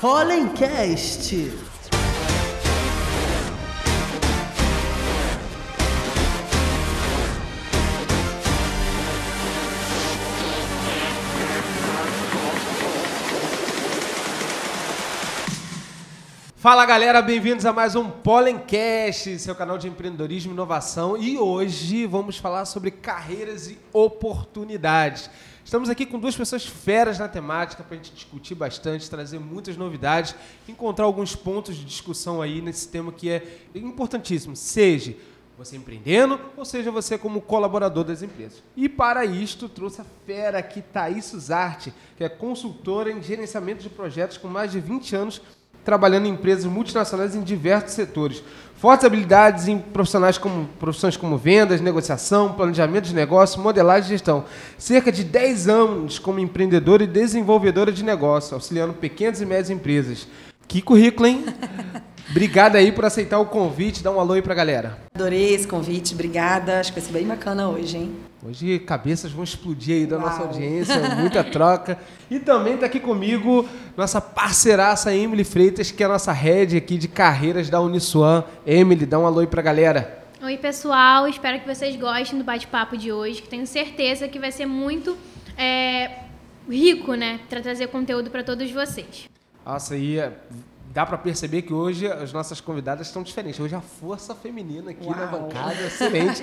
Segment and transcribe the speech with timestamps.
[0.00, 1.79] Hollencast.
[16.60, 21.16] Fala galera, bem-vindos a mais um Pollencast, seu canal de empreendedorismo e inovação.
[21.16, 25.30] E hoje vamos falar sobre carreiras e oportunidades.
[25.64, 29.74] Estamos aqui com duas pessoas feras na temática para a gente discutir bastante, trazer muitas
[29.78, 30.34] novidades,
[30.68, 33.42] encontrar alguns pontos de discussão aí nesse tema que é
[33.74, 35.16] importantíssimo, seja
[35.56, 38.62] você empreendendo ou seja você como colaborador das empresas.
[38.76, 43.88] E para isto trouxe a fera aqui, Thaís Suzarte, que é consultora em gerenciamento de
[43.88, 45.40] projetos com mais de 20 anos
[45.84, 48.42] trabalhando em empresas multinacionais em diversos setores.
[48.76, 54.44] Fortes habilidades em profissionais como, profissões como vendas, negociação, planejamento de negócio, modelagem e gestão.
[54.78, 60.26] Cerca de 10 anos como empreendedora e desenvolvedora de negócio, auxiliando pequenas e médias empresas.
[60.66, 61.44] Que currículo, hein?
[62.30, 64.04] Obrigada aí por aceitar o convite.
[64.04, 64.96] Dá um alô aí pra galera.
[65.12, 66.78] Adorei esse convite, obrigada.
[66.78, 68.16] Acho que vai ser bem bacana hoje, hein?
[68.46, 70.26] Hoje cabeças vão explodir aí da Uau.
[70.26, 71.98] nossa audiência, muita troca.
[72.30, 76.96] E também está aqui comigo nossa parceiraça Emily Freitas, que é a nossa head aqui
[76.96, 78.44] de carreiras da Uniswan.
[78.64, 80.22] Emily, dá um alô aí pra galera.
[80.40, 81.26] Oi, pessoal.
[81.26, 85.18] Espero que vocês gostem do bate-papo de hoje, que tenho certeza que vai ser muito
[85.58, 86.12] é,
[86.70, 87.40] rico, né?
[87.50, 89.28] Para trazer conteúdo para todos vocês.
[89.66, 90.18] Nossa, e
[90.92, 93.60] dá para perceber que hoje as nossas convidadas estão diferentes.
[93.60, 95.16] Hoje a força feminina aqui Uau.
[95.16, 96.42] na bancada é excelente.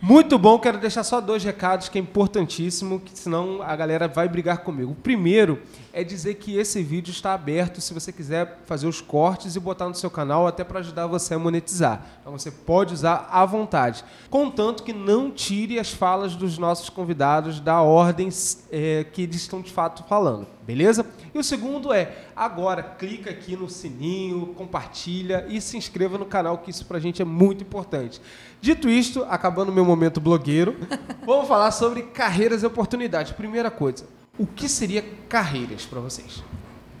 [0.00, 4.26] Muito bom, quero deixar só dois recados que é importantíssimo, que senão a galera vai
[4.26, 4.92] brigar comigo.
[4.92, 5.60] O primeiro
[5.94, 9.88] é dizer que esse vídeo está aberto se você quiser fazer os cortes e botar
[9.88, 12.04] no seu canal, até para ajudar você a monetizar.
[12.20, 14.04] Então você pode usar à vontade.
[14.28, 18.28] Contanto que não tire as falas dos nossos convidados da ordem
[18.72, 21.06] é, que eles estão de fato falando, beleza?
[21.32, 26.58] E o segundo é, agora clica aqui no sininho, compartilha e se inscreva no canal,
[26.58, 28.20] que isso para a gente é muito importante.
[28.60, 30.76] Dito isto, acabando meu momento blogueiro,
[31.24, 33.30] vamos falar sobre carreiras e oportunidades.
[33.30, 34.06] Primeira coisa,
[34.38, 36.42] o que seria carreiras para vocês?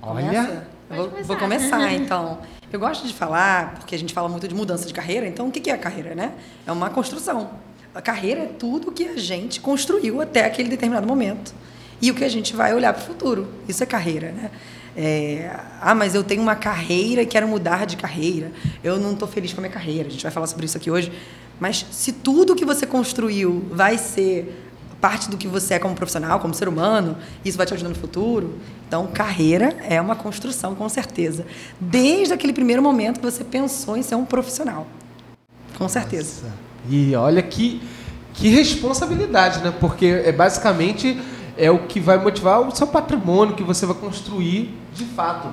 [0.00, 2.38] Olha, vou, vou, começar então.
[2.72, 5.50] Eu gosto de falar, porque a gente fala muito de mudança de carreira, então o
[5.50, 6.32] que é a carreira, né?
[6.66, 7.50] É uma construção.
[7.94, 11.54] A carreira é tudo que a gente construiu até aquele determinado momento
[12.02, 13.48] e o que a gente vai olhar para o futuro.
[13.68, 14.50] Isso é carreira, né?
[14.96, 15.50] É,
[15.80, 18.52] ah, mas eu tenho uma carreira e quero mudar de carreira.
[18.82, 20.08] Eu não estou feliz com a minha carreira.
[20.08, 21.12] A gente vai falar sobre isso aqui hoje.
[21.58, 24.63] Mas se tudo que você construiu vai ser
[25.04, 27.94] parte do que você é como profissional, como ser humano, isso vai te ajudar no
[27.94, 28.54] futuro.
[28.88, 31.44] Então, carreira é uma construção, com certeza.
[31.78, 34.86] Desde aquele primeiro momento que você pensou em ser um profissional.
[35.76, 36.44] Com certeza.
[36.44, 36.56] Nossa.
[36.88, 37.82] E olha que,
[38.32, 39.74] que responsabilidade, né?
[39.78, 41.20] Porque é basicamente
[41.58, 45.52] é o que vai motivar o seu patrimônio que você vai construir de fato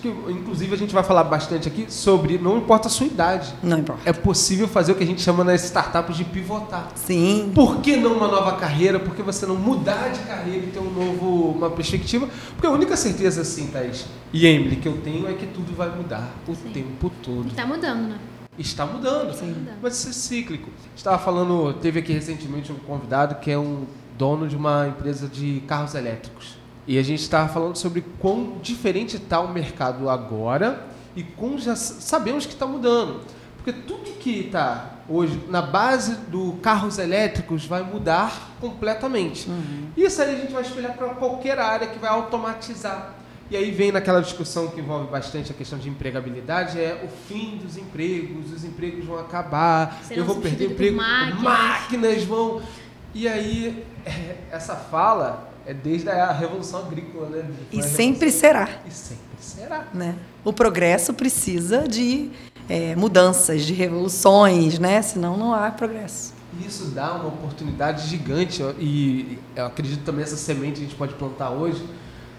[0.00, 3.54] que, inclusive, a gente vai falar bastante aqui sobre não importa a sua idade.
[3.62, 4.02] Não importa.
[4.04, 6.88] É possível fazer o que a gente chama nas startups de pivotar.
[6.94, 7.52] Sim.
[7.54, 8.98] Por que não uma nova carreira?
[8.98, 12.28] Por que você não mudar de carreira e ter um novo, uma perspectiva?
[12.54, 15.94] Porque a única certeza, assim, Thaís e Emily, que eu tenho é que tudo vai
[15.94, 16.70] mudar o Sim.
[16.72, 17.48] tempo todo.
[17.48, 18.18] Está mudando, né?
[18.58, 19.34] Está mudando.
[19.34, 19.54] Sim.
[19.82, 20.70] Mas isso é cíclico.
[20.94, 23.84] Estava falando, teve aqui recentemente um convidado que é um
[24.18, 26.59] dono de uma empresa de carros elétricos.
[26.86, 31.76] E a gente estava falando sobre quão diferente está o mercado agora e como já
[31.76, 33.20] sabemos que está mudando.
[33.56, 39.50] Porque tudo que está hoje na base do carros elétricos vai mudar completamente.
[39.50, 39.88] Uhum.
[39.96, 43.16] Isso aí a gente vai espelhar para qualquer área que vai automatizar.
[43.50, 47.56] E aí vem naquela discussão que envolve bastante a questão de empregabilidade, é o fim
[47.56, 51.42] dos empregos, os empregos vão acabar, Serão eu vou perder emprego, máquinas.
[51.42, 52.62] máquinas vão...
[53.12, 57.48] E aí, é, essa fala é desde a Revolução Agrícola, né?
[57.70, 58.68] E sempre será.
[58.84, 59.86] E sempre será.
[59.94, 60.16] Né?
[60.44, 62.28] O progresso precisa de
[62.68, 65.00] é, mudanças, de revoluções, né?
[65.00, 66.34] Senão não há progresso.
[66.66, 71.50] Isso dá uma oportunidade gigante e eu acredito também essa semente a gente pode plantar
[71.50, 71.80] hoje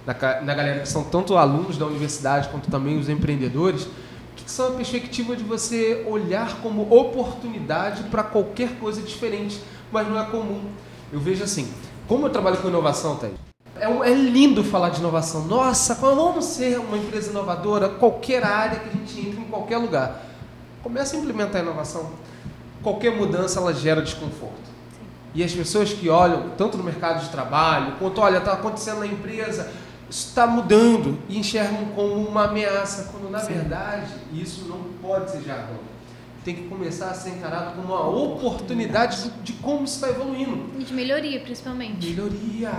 [0.06, 3.88] na, na galera que são tanto alunos da universidade quanto também os empreendedores,
[4.35, 10.19] que são a perspectiva de você olhar como oportunidade para qualquer coisa diferente, mas não
[10.19, 10.65] é comum.
[11.13, 11.71] Eu vejo assim,
[12.11, 13.35] como eu trabalho com inovação, Thaís,
[13.79, 15.45] é, é, lindo falar de inovação.
[15.45, 20.21] Nossa, vamos ser uma empresa inovadora, qualquer área que a gente entre, em qualquer lugar.
[20.83, 22.09] Começa a implementar a inovação.
[22.83, 24.69] Qualquer mudança, ela gera desconforto.
[25.33, 29.07] E as pessoas que olham, tanto no mercado de trabalho, quanto, olha, está acontecendo na
[29.07, 29.71] empresa,
[30.09, 33.53] isso está mudando e enxergam como uma ameaça, quando na Sim.
[33.53, 35.90] verdade isso não pode ser jargão.
[36.43, 40.71] Tem que começar a ser encarado como uma oportunidade de como isso está evoluindo.
[40.79, 42.07] E de melhoria, principalmente.
[42.07, 42.71] Melhoria.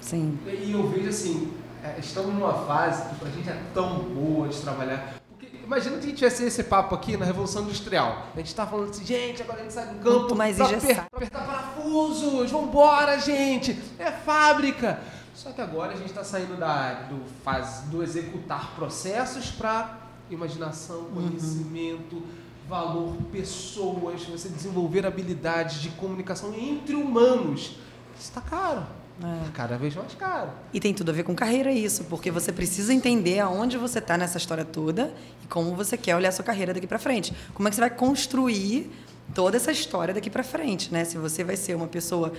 [0.00, 0.38] Sim.
[0.46, 1.52] E eu vejo assim,
[1.82, 5.20] é, estamos numa fase que para a gente é tão boa de trabalhar.
[5.30, 8.26] Porque imagina que a gente tivesse esse papo aqui na Revolução Industrial.
[8.34, 11.06] A gente está falando assim, gente, agora a gente sai do campo mais para apertar,
[11.12, 15.00] apertar parafusos, vambora, gente, é fábrica.
[15.34, 19.98] Só que agora a gente está saindo da, do, faz, do executar processos para
[20.30, 21.28] imaginação, uhum.
[21.28, 22.45] conhecimento, uhum.
[22.68, 27.76] Valor, pessoas, você desenvolver habilidades de comunicação entre humanos.
[28.18, 28.84] Isso está caro.
[29.22, 29.50] É.
[29.54, 30.50] Cada vez mais caro.
[30.74, 34.18] E tem tudo a ver com carreira isso, porque você precisa entender aonde você está
[34.18, 37.32] nessa história toda e como você quer olhar a sua carreira daqui para frente.
[37.54, 38.90] Como é que você vai construir
[39.34, 41.04] toda essa história daqui para frente, né?
[41.04, 42.32] Se você vai ser uma pessoa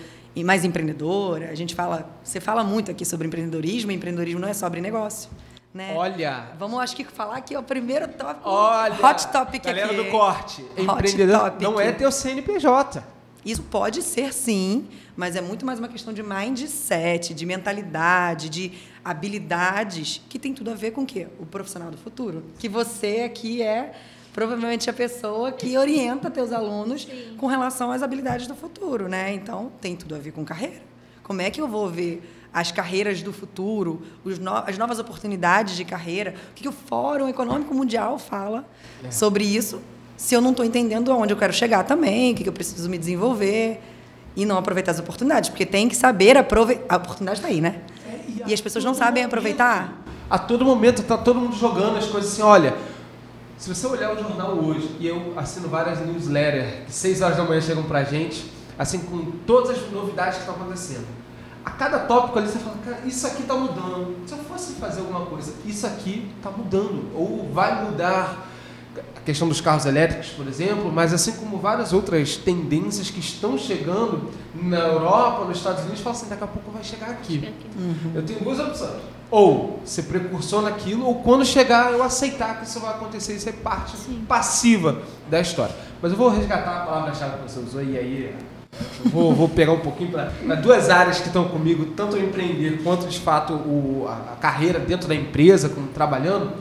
[0.45, 4.53] mais empreendedora, a gente fala, você fala muito aqui sobre empreendedorismo, e empreendedorismo não é
[4.53, 5.29] só abrir negócio.
[5.73, 5.93] Né?
[5.95, 6.47] Olha.
[6.57, 8.49] Vamos, acho que falar aqui é o primeiro tópico.
[8.49, 9.05] Olha.
[9.05, 9.95] Hot topic galera aqui.
[9.95, 10.61] do corte.
[10.63, 11.61] Hot Empreendedor topic.
[11.61, 13.03] não é teu CNPJ.
[13.45, 18.73] Isso pode ser sim, mas é muito mais uma questão de mindset, de mentalidade, de
[19.05, 21.27] habilidades, que tem tudo a ver com o quê?
[21.39, 22.43] O profissional do futuro.
[22.59, 23.93] Que você aqui é
[24.33, 27.35] provavelmente a pessoa que orienta teus alunos Sim.
[27.37, 29.33] com relação às habilidades do futuro, né?
[29.33, 30.81] Então, tem tudo a ver com carreira.
[31.23, 32.21] Como é que eu vou ver
[32.59, 36.33] as carreiras do futuro, no, as novas oportunidades de carreira?
[36.51, 38.65] O que, que o Fórum Econômico Mundial fala
[39.03, 39.11] é.
[39.11, 39.81] sobre isso?
[40.15, 42.89] Se eu não estou entendendo aonde eu quero chegar também, o que, que eu preciso
[42.89, 43.79] me desenvolver
[44.35, 46.85] e não aproveitar as oportunidades, porque tem que saber aproveitar.
[46.89, 47.81] A oportunidade está aí, né?
[48.07, 50.03] É, e, e as pessoas não sabem momento, aproveitar.
[50.29, 52.75] A todo momento está todo mundo jogando as coisas assim, olha
[53.57, 57.43] se você olhar o jornal hoje, e eu assino várias newsletters que 6 horas da
[57.43, 61.07] manhã chegam pra gente, assim, com todas as novidades que estão acontecendo.
[61.67, 64.25] A cada tópico ali você fala, cara, isso aqui está mudando.
[64.25, 68.47] Se eu fosse fazer alguma coisa, isso aqui está mudando, ou vai mudar
[69.13, 73.57] a questão dos carros elétricos, por exemplo, mas assim como várias outras tendências que estão
[73.57, 77.53] chegando na Europa, nos Estados Unidos, fala assim, daqui a pouco vai chegar aqui.
[77.77, 78.13] Uhum.
[78.15, 79.01] Eu tenho duas opções.
[79.29, 83.51] Ou ser precursor naquilo, ou quando chegar eu aceitar que isso vai acontecer e ser
[83.55, 84.23] parte Sim.
[84.25, 85.75] passiva da história.
[86.01, 88.33] Mas eu vou resgatar a palavra-chave que você usou e aí
[89.05, 93.07] vou, vou pegar um pouquinho para duas áreas que estão comigo, tanto o empreender quanto
[93.07, 96.51] de fato o, a, a carreira dentro da empresa, como trabalhando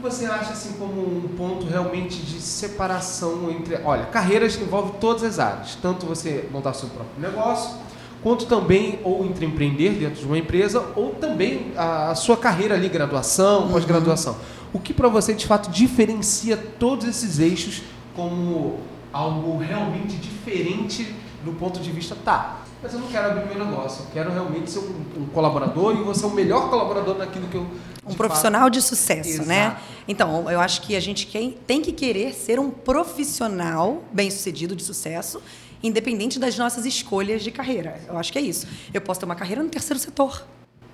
[0.00, 5.22] que você acha assim como um ponto realmente de separação entre, olha, carreiras envolve todas
[5.22, 7.76] as áreas, tanto você montar seu próprio negócio,
[8.22, 12.88] quanto também ou empreender dentro de uma empresa, ou também a, a sua carreira ali,
[12.88, 13.72] graduação, uhum.
[13.72, 14.36] pós-graduação.
[14.72, 17.82] O que para você de fato diferencia todos esses eixos
[18.16, 18.78] como
[19.12, 21.14] algo realmente diferente
[21.44, 22.62] do ponto de vista tá?
[22.82, 26.02] Mas eu não quero abrir meu negócio, eu quero realmente ser um, um colaborador e
[26.02, 27.66] você é o melhor colaborador naquilo que eu
[28.06, 28.72] um profissional fato.
[28.72, 29.66] de sucesso, né?
[29.66, 29.76] Exato.
[29.76, 29.82] né?
[30.08, 31.26] Então, eu acho que a gente
[31.66, 35.40] tem que querer ser um profissional bem-sucedido de sucesso,
[35.82, 38.00] independente das nossas escolhas de carreira.
[38.08, 38.66] Eu acho que é isso.
[38.92, 40.44] Eu posso ter uma carreira no terceiro setor.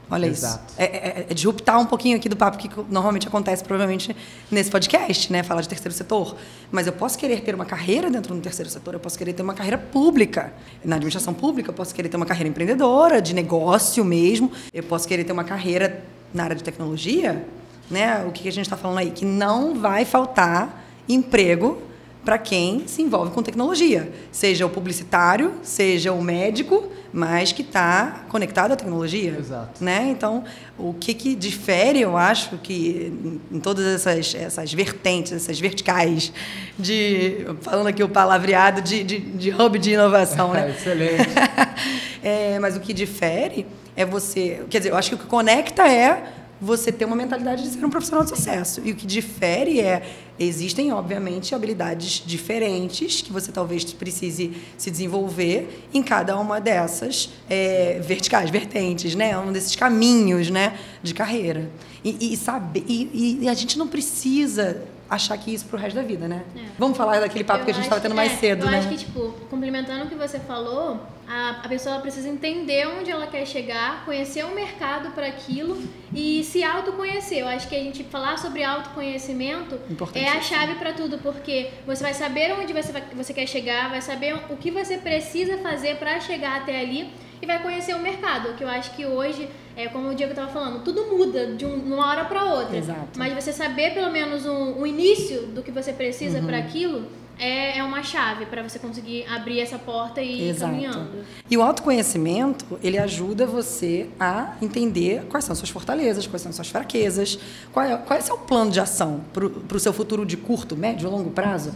[0.08, 0.64] Olha Exato.
[0.68, 0.74] isso.
[0.78, 4.14] É, é, é disruptar um pouquinho aqui do papo que normalmente acontece, provavelmente,
[4.50, 5.42] nesse podcast, né?
[5.42, 6.36] Falar de terceiro setor.
[6.70, 9.42] Mas eu posso querer ter uma carreira dentro do terceiro setor, eu posso querer ter
[9.42, 10.52] uma carreira pública.
[10.84, 14.52] Na administração pública, eu posso querer ter uma carreira empreendedora, de negócio mesmo.
[14.72, 17.44] Eu posso querer ter uma carreira na área de tecnologia,
[17.90, 19.10] né, o que a gente está falando aí?
[19.10, 21.80] Que não vai faltar emprego
[22.26, 28.24] para quem se envolve com tecnologia, seja o publicitário, seja o médico, mas que está
[28.28, 29.36] conectado à tecnologia.
[29.38, 29.82] Exato.
[29.82, 30.08] Né?
[30.10, 30.42] Então,
[30.76, 33.12] o que, que difere, eu acho, que
[33.50, 36.32] em todas essas, essas vertentes, essas verticais,
[36.76, 40.52] de falando aqui o palavreado de, de, de hub de inovação.
[40.52, 40.70] né?
[40.76, 41.30] Excelente.
[42.24, 43.64] é, mas o que difere
[43.94, 44.64] é você.
[44.68, 46.24] Quer dizer, eu acho que o que conecta é
[46.60, 48.80] você ter uma mentalidade de ser um profissional de sucesso.
[48.84, 50.02] E o que difere é,
[50.38, 58.00] existem, obviamente, habilidades diferentes que você talvez precise se desenvolver em cada uma dessas é,
[58.00, 59.38] verticais, vertentes, né?
[59.38, 61.70] Um desses caminhos né, de carreira.
[62.02, 66.02] E, e saber, e, e a gente não precisa achar que isso pro resto da
[66.02, 66.44] vida, né?
[66.56, 66.60] É.
[66.78, 68.76] Vamos falar daquele papo eu que a gente estava tendo mais é, cedo, eu né?
[68.76, 73.10] Eu acho que, tipo, complementando o que você falou, a, a pessoa precisa entender onde
[73.10, 75.80] ela quer chegar, conhecer o mercado para aquilo
[76.14, 77.38] e se autoconhecer.
[77.38, 79.78] Eu acho que a gente falar sobre autoconhecimento
[80.14, 83.90] é a chave para tudo, porque você vai saber onde você, vai, você quer chegar,
[83.90, 87.10] vai saber o que você precisa fazer para chegar até ali
[87.40, 90.50] e vai conhecer o mercado, que eu acho que hoje, é como o Diego estava
[90.50, 92.76] falando, tudo muda de um, uma hora para outra.
[92.76, 93.18] Exato.
[93.18, 96.46] Mas você saber pelo menos um, um, início do que você precisa uhum.
[96.46, 97.06] para aquilo
[97.38, 100.72] é, é uma chave para você conseguir abrir essa porta e ir Exato.
[100.72, 101.24] caminhando.
[101.50, 106.68] E o autoconhecimento, ele ajuda você a entender quais são suas fortalezas, quais são suas
[106.68, 107.38] fraquezas,
[107.72, 110.74] qual é, qual é o seu plano de ação para o seu futuro de curto,
[110.74, 111.74] médio, longo prazo,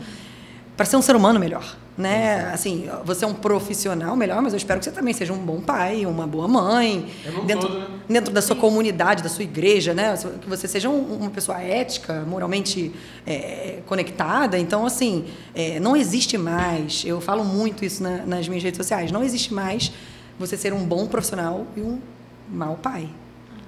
[0.81, 1.77] para ser um ser humano melhor.
[1.99, 2.51] Né?
[2.55, 5.61] Assim, você é um profissional melhor, mas eu espero que você também seja um bom
[5.61, 7.87] pai, uma boa mãe, É dentro, todo, né?
[8.09, 10.15] dentro da sua comunidade, da sua igreja, né?
[10.41, 12.91] Que você seja um- uma pessoa ética, moralmente
[13.27, 14.59] é, conectada.
[14.59, 17.03] Então, assim, é, não existe mais.
[17.05, 19.13] Eu falo muito isso na- nas minhas redes sociais.
[19.13, 19.93] Não existe mais
[20.39, 21.99] você ser um bom profissional e um
[22.51, 23.07] mau pai.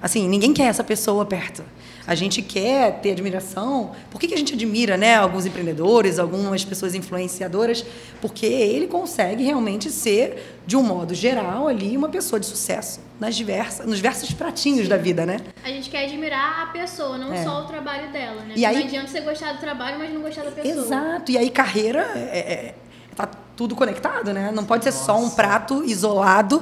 [0.03, 1.63] Assim, ninguém quer essa pessoa perto.
[2.05, 3.91] A gente quer ter admiração.
[4.11, 7.85] Por que, que a gente admira, né, alguns empreendedores, algumas pessoas influenciadoras?
[8.19, 13.33] Porque ele consegue realmente ser, de um modo geral, ali uma pessoa de sucesso nas
[13.33, 15.37] diversas, nos diversos pratinhos da vida, né?
[15.63, 17.41] A gente quer admirar a pessoa, não É.
[17.41, 18.55] só o trabalho dela, né?
[18.57, 20.83] E aí- Não adianta você gostar do trabalho, mas não gostar da pessoa.
[20.85, 21.31] Exato.
[21.31, 22.75] E aí carreira é, é-
[23.15, 24.51] tá tudo conectado, né?
[24.53, 26.61] Não pode ser só um prato isolado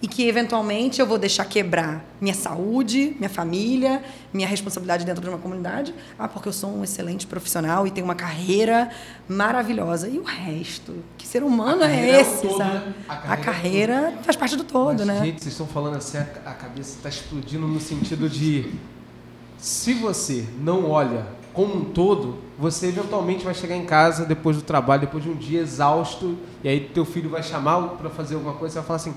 [0.00, 4.02] e que eventualmente eu vou deixar quebrar minha saúde, minha família,
[4.32, 8.04] minha responsabilidade dentro de uma comunidade, ah, porque eu sou um excelente profissional e tenho
[8.04, 8.90] uma carreira
[9.28, 10.08] maravilhosa.
[10.08, 10.94] E o resto?
[11.16, 12.74] Que ser humano é carreira é esse, todo, sabe?
[12.74, 12.94] né?
[13.08, 15.20] A A carreira é carreira faz parte do todo, Mas, né?
[15.24, 18.72] Gente, vocês estão falando assim, a cabeça está explodindo no sentido de
[19.58, 24.62] se você não olha como um todo, você eventualmente vai chegar em casa depois do
[24.62, 28.54] trabalho, depois de um dia exausto, e aí teu filho vai chamar para fazer alguma
[28.54, 29.14] coisa, você vai falar assim,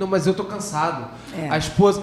[0.00, 1.08] não, mas eu tô cansado.
[1.36, 1.48] É.
[1.50, 2.02] A esposa.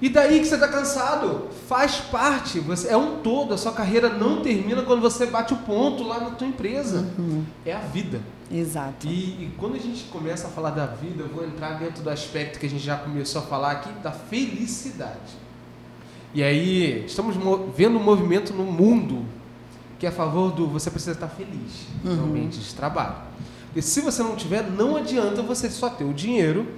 [0.00, 1.48] E daí que você tá cansado?
[1.68, 5.56] Faz parte, você é um todo, a sua carreira não termina quando você bate o
[5.58, 7.06] ponto lá na tua empresa.
[7.18, 7.44] Uhum.
[7.66, 8.20] É a vida.
[8.50, 9.06] Exato.
[9.06, 12.08] E, e quando a gente começa a falar da vida, eu vou entrar dentro do
[12.10, 15.36] aspecto que a gente já começou a falar aqui, da felicidade.
[16.32, 19.24] E aí, estamos mo- vendo um movimento no mundo
[19.98, 22.24] que é a favor do você precisa estar feliz no Uhum.
[22.26, 23.16] ambiente de trabalho.
[23.66, 26.68] Porque se você não tiver, não adianta você só ter o dinheiro,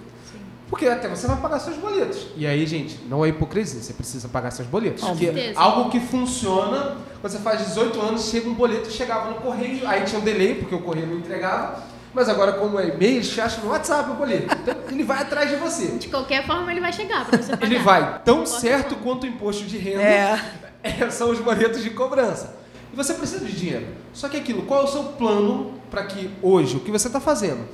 [0.70, 2.28] porque até você vai pagar seus boletos.
[2.36, 5.02] E aí, gente, não é hipocrisia, você precisa pagar seus boletos.
[5.02, 9.34] Com Porque algo que funciona, quando você faz 18 anos, chega um boleto, chegava no
[9.40, 11.82] correio, aí tinha um delay, porque o correio não entregava,
[12.14, 14.54] mas agora como é e-mail, te acham no WhatsApp o boleto.
[14.54, 15.86] Então, ele vai atrás de você.
[15.98, 17.66] De qualquer forma, ele vai chegar para você pagar.
[17.66, 20.40] Ele vai tão certo quanto o imposto de renda É.
[20.84, 22.56] é, são os boletos de cobrança.
[22.92, 23.86] E você precisa de dinheiro.
[24.12, 27.20] Só que aquilo, qual é o seu plano para que hoje, o que você está
[27.20, 27.66] fazendo,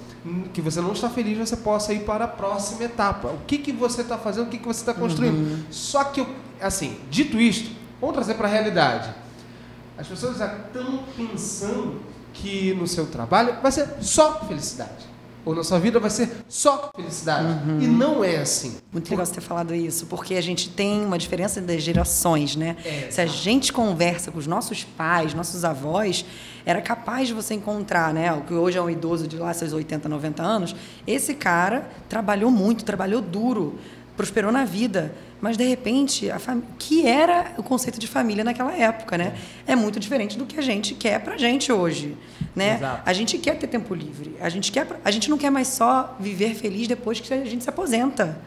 [0.53, 3.29] que você não está feliz, você possa ir para a próxima etapa?
[3.29, 5.67] O que, que você está fazendo, o que, que você está construindo?
[5.71, 6.27] Só que,
[6.61, 7.71] assim, dito isto,
[8.01, 9.15] vamos trazer para a realidade.
[9.97, 12.01] As pessoas já estão pensando
[12.33, 15.07] que no seu trabalho vai ser só felicidade.
[15.47, 17.47] Ou na sua vida vai ser só felicidade.
[17.81, 18.79] E não é assim.
[18.93, 22.77] Muito legal você ter falado isso, porque a gente tem uma diferença das gerações, né?
[22.85, 23.39] É, Se a exato.
[23.39, 26.25] gente conversa com os nossos pais, nossos avós,
[26.65, 28.33] era capaz de você encontrar, né?
[28.33, 30.75] O que hoje é um idoso de lá, seus 80, 90 anos.
[31.07, 33.79] Esse cara trabalhou muito, trabalhou duro,
[34.17, 35.15] prosperou na vida.
[35.41, 36.63] Mas, de repente, a fam...
[36.79, 39.35] que era o conceito de família naquela época, né?
[39.67, 42.17] É muito diferente do que a gente quer pra gente hoje,
[42.55, 42.77] né?
[42.77, 43.03] Exato.
[43.05, 44.37] A gente quer ter tempo livre.
[44.41, 47.63] A gente, quer, a gente não quer mais só viver feliz depois que a gente
[47.63, 48.39] se aposenta.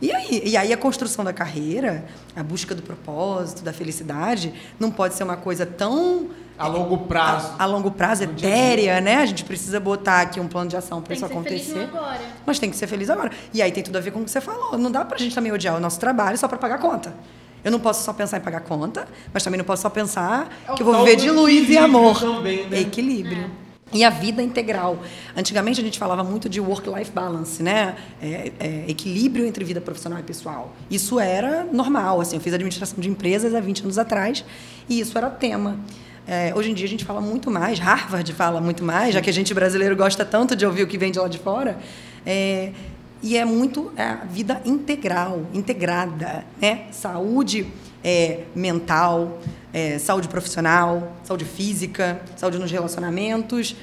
[0.00, 2.04] E aí, e aí a construção da carreira,
[2.34, 6.28] a busca do propósito, da felicidade, não pode ser uma coisa tão
[6.58, 7.52] A longo prazo.
[7.58, 9.16] a, a longo prazo, No a etérea, né?
[9.16, 11.70] A gente precisa botar aqui um plano de ação para Tem isso que ser feliz
[11.70, 11.96] acontecer.
[11.96, 12.20] agora.
[12.46, 13.30] Mas tem que ser feliz agora.
[13.52, 14.78] E aí tem tudo a ver com o que você falou.
[14.78, 17.12] Não dá pra gente também odiar o nosso trabalho só para pagar conta.
[17.62, 20.72] Eu não posso só pensar em pagar conta, mas também não posso só pensar É
[20.72, 22.18] que eu vou viver de luz e equilíbrio amor.
[22.18, 22.80] também, né?
[22.80, 23.50] Equilíbrio.
[23.92, 24.98] E a vida integral.
[25.36, 27.96] Antigamente a gente falava muito de work-life balance, né?
[28.22, 30.72] É, é, equilíbrio entre vida profissional e pessoal.
[30.88, 32.20] Isso era normal.
[32.20, 34.44] Assim, eu fiz administração de empresas há 20 anos atrás
[34.88, 35.76] e isso era tema.
[36.26, 39.28] É, hoje em dia a gente fala muito mais, Harvard fala muito mais, já que
[39.28, 41.78] a gente brasileiro gosta tanto de ouvir o que vem de lá de fora.
[42.24, 42.70] É,
[43.22, 46.86] e é muito a vida integral, integrada, né?
[46.90, 47.66] Saúde
[48.02, 49.40] é, mental,
[49.72, 53.76] é, saúde profissional, saúde física, saúde nos relacionamentos,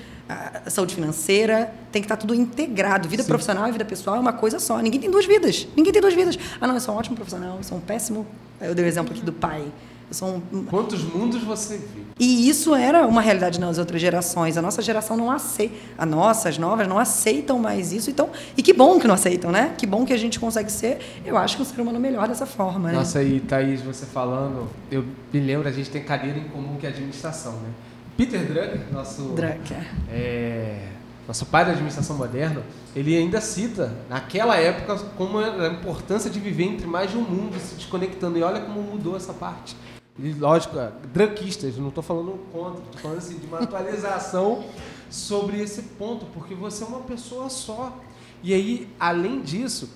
[0.68, 3.08] saúde financeira, tem que estar tudo integrado.
[3.08, 4.80] Vida profissional e vida pessoal é uma coisa só.
[4.80, 5.68] Ninguém tem duas vidas.
[5.76, 6.38] Ninguém tem duas vidas.
[6.60, 8.28] Ah, não, eu sou um ótimo profissional, eu sou um péssimo.
[8.60, 9.66] Eu dei o exemplo aqui do pai.
[10.10, 12.06] Sou um, Quantos mundos você viu?
[12.18, 14.56] e isso era uma realidade nas outras gerações.
[14.58, 18.10] A nossa geração não aceita, a nossa, as novas, não aceitam mais isso.
[18.10, 19.76] Então, e que bom que não aceitam, né?
[19.78, 22.46] Que bom que a gente consegue ser, eu acho que um ser humano melhor dessa
[22.46, 22.98] forma, né?
[22.98, 26.86] Nossa, e Thaís, você falando, eu me lembro, a gente tem cadeira em comum que
[26.86, 27.70] é administração, né?
[28.16, 29.86] Peter Drucker, nosso, Drucker.
[30.10, 30.88] é,
[31.28, 32.64] nosso pai da administração moderna,
[32.96, 37.22] ele ainda cita, naquela época, como era a importância de viver entre mais de um
[37.22, 38.40] mundo, se desconectando.
[38.40, 39.76] E olha como mudou essa parte.
[40.20, 44.66] E lógico, é, drunquistas, não estou falando contra, estou falando assim, de uma atualização
[45.10, 47.96] sobre esse ponto, porque você é uma pessoa só.
[48.42, 49.90] E aí, além disso,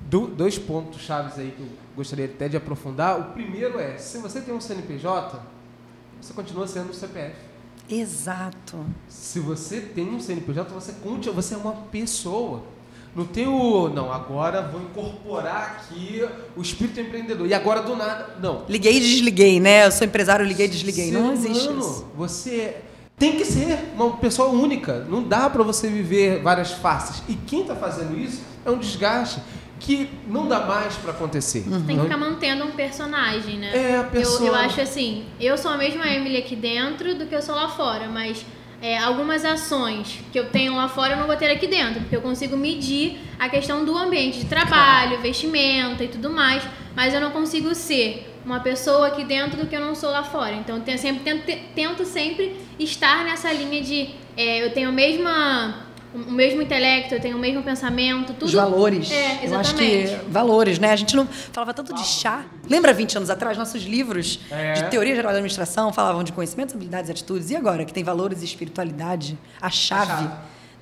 [0.00, 3.18] do, dois pontos chaves aí que eu gostaria até de aprofundar.
[3.18, 5.40] O primeiro é, se você tem um CNPJ,
[6.20, 7.36] você continua sendo um CPF.
[7.88, 8.84] Exato.
[9.08, 12.62] Se você tem um CNPJ, você conte, você é uma pessoa.
[13.14, 13.88] Não tem o.
[13.88, 17.46] Não, agora vou incorporar aqui o espírito empreendedor.
[17.46, 18.36] E agora do nada.
[18.42, 18.64] Não.
[18.68, 19.86] Liguei e desliguei, né?
[19.86, 21.10] Eu sou empresário, liguei e desliguei.
[21.10, 22.06] Ser não existe humano, isso.
[22.16, 22.76] Você
[23.16, 25.06] tem que ser uma pessoa única.
[25.08, 27.22] Não dá para você viver várias faces.
[27.28, 29.40] E quem está fazendo isso é um desgaste
[29.78, 31.64] que não dá mais para acontecer.
[31.86, 33.70] Tem que ficar mantendo um personagem, né?
[33.76, 37.26] É, a Eu, pessoa- eu acho assim, eu sou a mesma Emily aqui dentro do
[37.26, 38.44] que eu sou lá fora, mas
[38.84, 42.14] é, algumas ações que eu tenho lá fora eu não vou ter aqui dentro, porque
[42.14, 46.62] eu consigo medir a questão do ambiente de trabalho, vestimenta e tudo mais,
[46.94, 50.22] mas eu não consigo ser uma pessoa aqui dentro do que eu não sou lá
[50.22, 50.52] fora.
[50.52, 55.86] Então eu sempre, tento, tento sempre estar nessa linha de é, eu tenho a mesma
[56.14, 59.10] o mesmo intelecto, eu tenho o mesmo pensamento, tudo Os valores.
[59.10, 60.30] É, Eu acho que exatamente.
[60.30, 60.92] valores, né?
[60.92, 62.44] A gente não falava tanto de chá.
[62.70, 64.74] Lembra 20 anos atrás, nossos livros É.
[64.74, 67.50] de teoria geral da administração falavam de conhecimentos, habilidades e atitudes.
[67.50, 70.06] E agora, que tem valores e espiritualidade, a chave.
[70.06, 70.28] chave.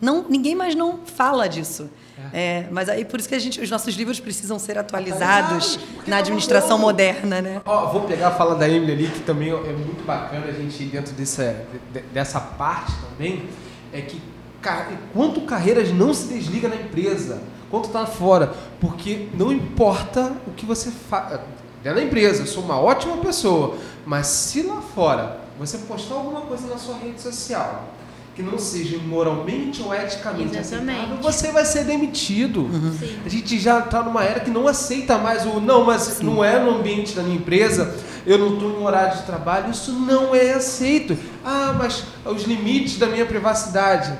[0.01, 1.89] Não, ninguém mais não fala disso.
[2.33, 6.19] É, mas aí por isso que a gente, os nossos livros precisam ser atualizados na
[6.19, 7.61] administração moderna, né?
[7.65, 10.83] Ó, vou pegar a fala da Emily ali, que também é muito bacana a gente
[10.83, 13.45] ir dentro dessa, de- dessa parte também,
[13.93, 14.21] é que
[15.13, 20.65] quanto carreiras não se desliga na empresa, quanto está fora, porque não importa o que
[20.65, 21.41] você faz.
[21.83, 23.77] Dentro da empresa, eu sou uma ótima pessoa,
[24.07, 27.89] mas se lá fora você postar alguma coisa na sua rede social
[28.35, 32.69] que não seja moralmente ou eticamente aceitável, você vai ser demitido.
[32.99, 33.19] Sim.
[33.27, 36.59] A gente já está numa era que não aceita mais o não, mas não é
[36.59, 37.95] no ambiente da minha empresa,
[38.27, 41.17] eu não estou em horário de trabalho, isso não é aceito.
[41.45, 44.13] Ah, mas os limites da minha privacidade.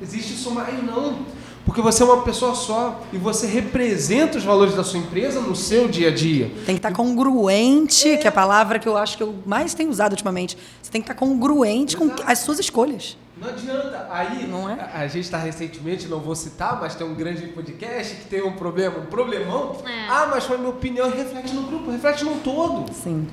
[0.00, 1.18] Existe isso mais não.
[1.64, 5.54] Porque você é uma pessoa só e você representa os valores da sua empresa no
[5.54, 6.46] seu dia a dia.
[6.64, 9.90] Tem que estar congruente, que é a palavra que eu acho que eu mais tenho
[9.90, 10.56] usado ultimamente.
[10.82, 12.22] Você tem que estar congruente com Exato.
[12.26, 13.18] as suas escolhas.
[13.40, 14.08] Não adianta.
[14.10, 14.80] Aí, Não é?
[14.80, 18.42] a, a gente está recentemente, não vou citar, mas tem um grande podcast que tem
[18.42, 19.76] um problema, um problemão.
[19.86, 20.06] É.
[20.08, 22.90] Ah, mas foi minha opinião, reflete no grupo, reflete no todo.
[22.92, 23.28] Sim.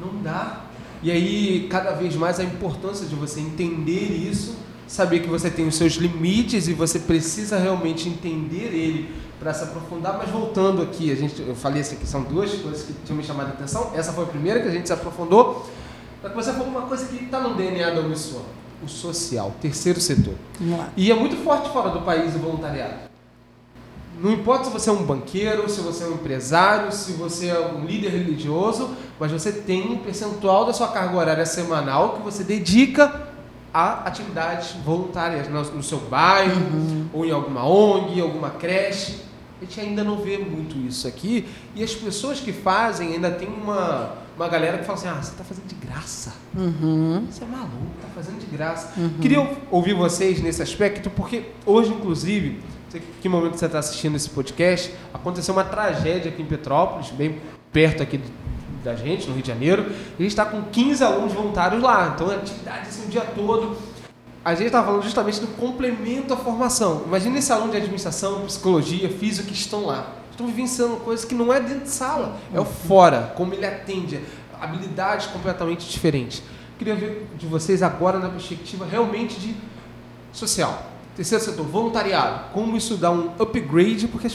[0.00, 0.62] Não dá.
[1.02, 4.56] E aí, cada vez mais a importância de você entender isso,
[4.88, 9.62] saber que você tem os seus limites e você precisa realmente entender ele para se
[9.62, 10.16] aprofundar.
[10.18, 13.22] Mas voltando aqui, a gente, eu falei assim que são duas coisas que tinham me
[13.22, 13.92] chamado a atenção.
[13.94, 15.66] Essa foi a primeira que a gente se aprofundou.
[16.22, 18.42] Que você falou uma coisa que está no DNA da Uniswan,
[18.82, 20.34] o social, terceiro setor.
[20.96, 23.08] E é muito forte fora do país o voluntariado.
[24.20, 27.60] Não importa se você é um banqueiro, se você é um empresário, se você é
[27.60, 32.42] um líder religioso, mas você tem um percentual da sua carga horária semanal que você
[32.42, 33.27] dedica
[33.78, 36.60] a atividades voluntárias no, no seu bairro,
[37.12, 39.20] ou em alguma ONG, alguma creche.
[39.60, 41.46] A gente ainda não vê muito isso aqui.
[41.76, 45.30] E as pessoas que fazem ainda tem uma, uma galera que fala assim: ah, você
[45.30, 46.32] está fazendo de graça.
[47.30, 48.92] Você é maluco, tá fazendo de graça.
[49.20, 52.50] Queria ou- ouvir vocês nesse aspecto, porque hoje, inclusive,
[52.84, 57.10] não sei que momento você está assistindo esse podcast, aconteceu uma tragédia aqui em Petrópolis,
[57.10, 57.40] bem
[57.72, 58.20] perto aqui
[58.82, 62.12] da gente, no Rio de Janeiro, e a gente está com 15 alunos voluntários lá.
[62.14, 63.76] Então, é atividade assim, o dia todo.
[64.44, 67.02] A gente estava falando justamente do complemento à formação.
[67.06, 70.12] Imagina esse aluno de administração, psicologia, física que estão lá.
[70.30, 74.20] Estão vivenciando coisas que não é dentro de sala, é o fora, como ele atende,
[74.60, 76.42] habilidades completamente diferentes.
[76.78, 79.56] Queria ver de vocês agora na perspectiva realmente de
[80.32, 80.80] social.
[81.16, 82.52] Terceiro setor, voluntariado.
[82.52, 84.28] Como isso dá um upgrade, porque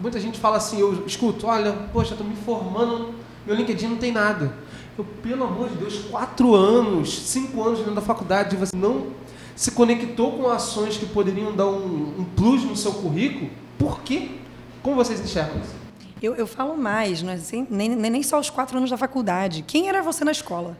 [0.00, 3.14] muita gente fala assim, eu escuto, olha, poxa, estou me formando,
[3.46, 4.54] meu LinkedIn não tem nada.
[4.96, 9.08] Eu, pelo amor de Deus, quatro anos, cinco anos dentro da faculdade, você não
[9.56, 14.30] se conectou com ações que poderiam dar um, um plus no seu currículo, por quê?
[14.82, 15.74] Como vocês enxergam isso?
[16.22, 19.62] Eu, eu falo mais, não é assim, nem, nem, só os quatro anos da faculdade.
[19.66, 20.76] Quem era você na escola?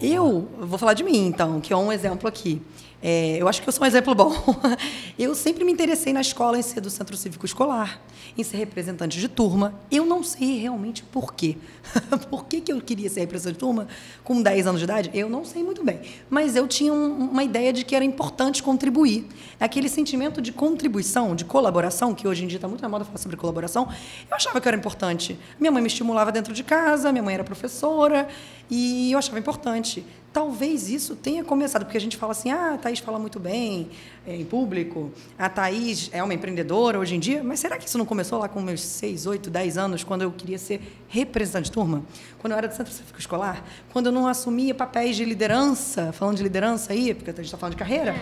[0.00, 2.62] Eu vou falar de mim, então, que é um exemplo aqui.
[3.04, 4.32] É, eu acho que eu sou um exemplo bom.
[5.18, 8.00] Eu sempre me interessei na escola em ser do centro cívico escolar,
[8.38, 9.74] em ser representante de turma.
[9.90, 11.56] Eu não sei realmente por quê.
[12.30, 13.88] por que, que eu queria ser representante de turma
[14.24, 15.10] com 10 anos de idade?
[15.12, 16.00] Eu não sei muito bem.
[16.30, 19.26] Mas eu tinha um- uma ideia de que era importante contribuir.
[19.60, 23.18] Aquele sentimento de contribuição, de colaboração, que hoje em dia está muito na moda falar
[23.18, 23.88] sobre colaboração,
[24.30, 25.36] eu achava que era importante.
[25.60, 28.28] Minha mãe me estimulava dentro de casa, minha mãe era professora,
[28.70, 32.78] e eu achava importante talvez isso tenha começado, porque a gente fala assim, ah, a
[32.78, 33.88] Thaís fala muito bem
[34.26, 37.98] é, em público, a Thaís é uma empreendedora hoje em dia, mas será que isso
[37.98, 41.72] não começou lá com meus 6, 8, 10 anos, quando eu queria ser representante de
[41.72, 42.02] turma?
[42.38, 43.62] Quando eu era do Centro Cívico Escolar?
[43.92, 47.58] Quando eu não assumia papéis de liderança, falando de liderança aí, porque a gente está
[47.58, 48.20] falando de carreira, É.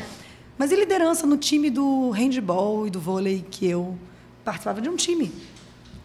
[0.59, 3.97] mas e liderança no time do handball e do vôlei que eu
[4.45, 5.31] participava de um time?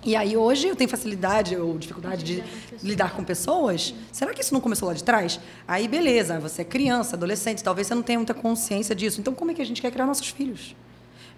[0.05, 2.43] E aí hoje eu tenho facilidade ou dificuldade de
[2.83, 3.93] lidar com pessoas.
[4.11, 5.39] Será que isso não começou lá de trás?
[5.67, 9.19] Aí beleza, você é criança, adolescente, talvez você não tenha muita consciência disso.
[9.19, 10.75] Então como é que a gente quer criar nossos filhos?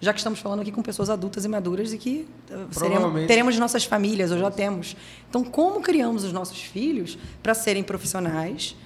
[0.00, 3.58] Já que estamos falando aqui com pessoas adultas e maduras e que eh, seremos, teremos
[3.58, 4.94] nossas famílias, ou já temos.
[5.30, 8.76] Então como criamos os nossos filhos para serem profissionais,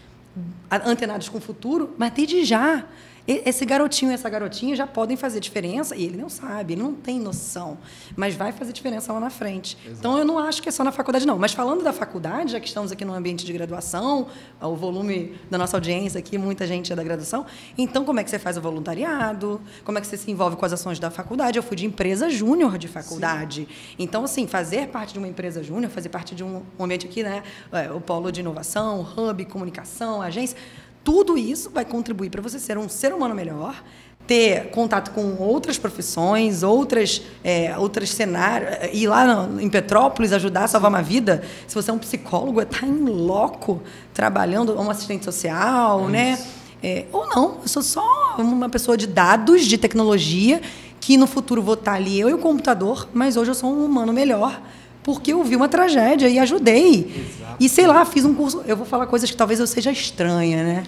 [0.70, 2.86] antenados com o futuro, mas desde já.
[3.26, 6.94] Esse garotinho e essa garotinha já podem fazer diferença, e ele não sabe, ele não
[6.94, 7.78] tem noção,
[8.16, 9.76] mas vai fazer diferença lá na frente.
[9.86, 11.38] Então, eu não acho que é só na faculdade, não.
[11.38, 14.28] Mas falando da faculdade, já que estamos aqui no ambiente de graduação,
[14.60, 18.30] o volume da nossa audiência aqui, muita gente é da graduação, então, como é que
[18.30, 19.60] você faz o voluntariado?
[19.84, 21.58] Como é que você se envolve com as ações da faculdade?
[21.58, 23.68] Eu fui de empresa júnior de faculdade.
[23.98, 27.22] Então, assim, fazer parte de uma empresa júnior, fazer parte de um um ambiente aqui,
[27.22, 27.42] né?
[27.72, 30.56] é, O polo de inovação, hub, comunicação, agência,
[31.04, 33.82] tudo isso vai contribuir para você ser um ser humano melhor,
[34.26, 40.32] ter contato com outras profissões, outras, é, outros cenários, é, ir lá no- em Petrópolis
[40.32, 41.42] ajudar a salvar uma vida.
[41.66, 43.82] Se você é um psicólogo, é estar em loco
[44.14, 46.38] trabalhando, ou um assistente social, né?
[46.80, 50.60] É, ou não, eu sou só uma pessoa de dados, de tecnologia,
[51.00, 53.84] que no futuro vou estar ali eu e o computador, mas hoje eu sou um
[53.84, 54.60] humano melhor.
[55.02, 57.26] Porque eu vi uma tragédia e ajudei.
[57.58, 58.62] E sei lá, fiz um curso.
[58.66, 60.82] Eu vou falar coisas que talvez eu seja estranha, né?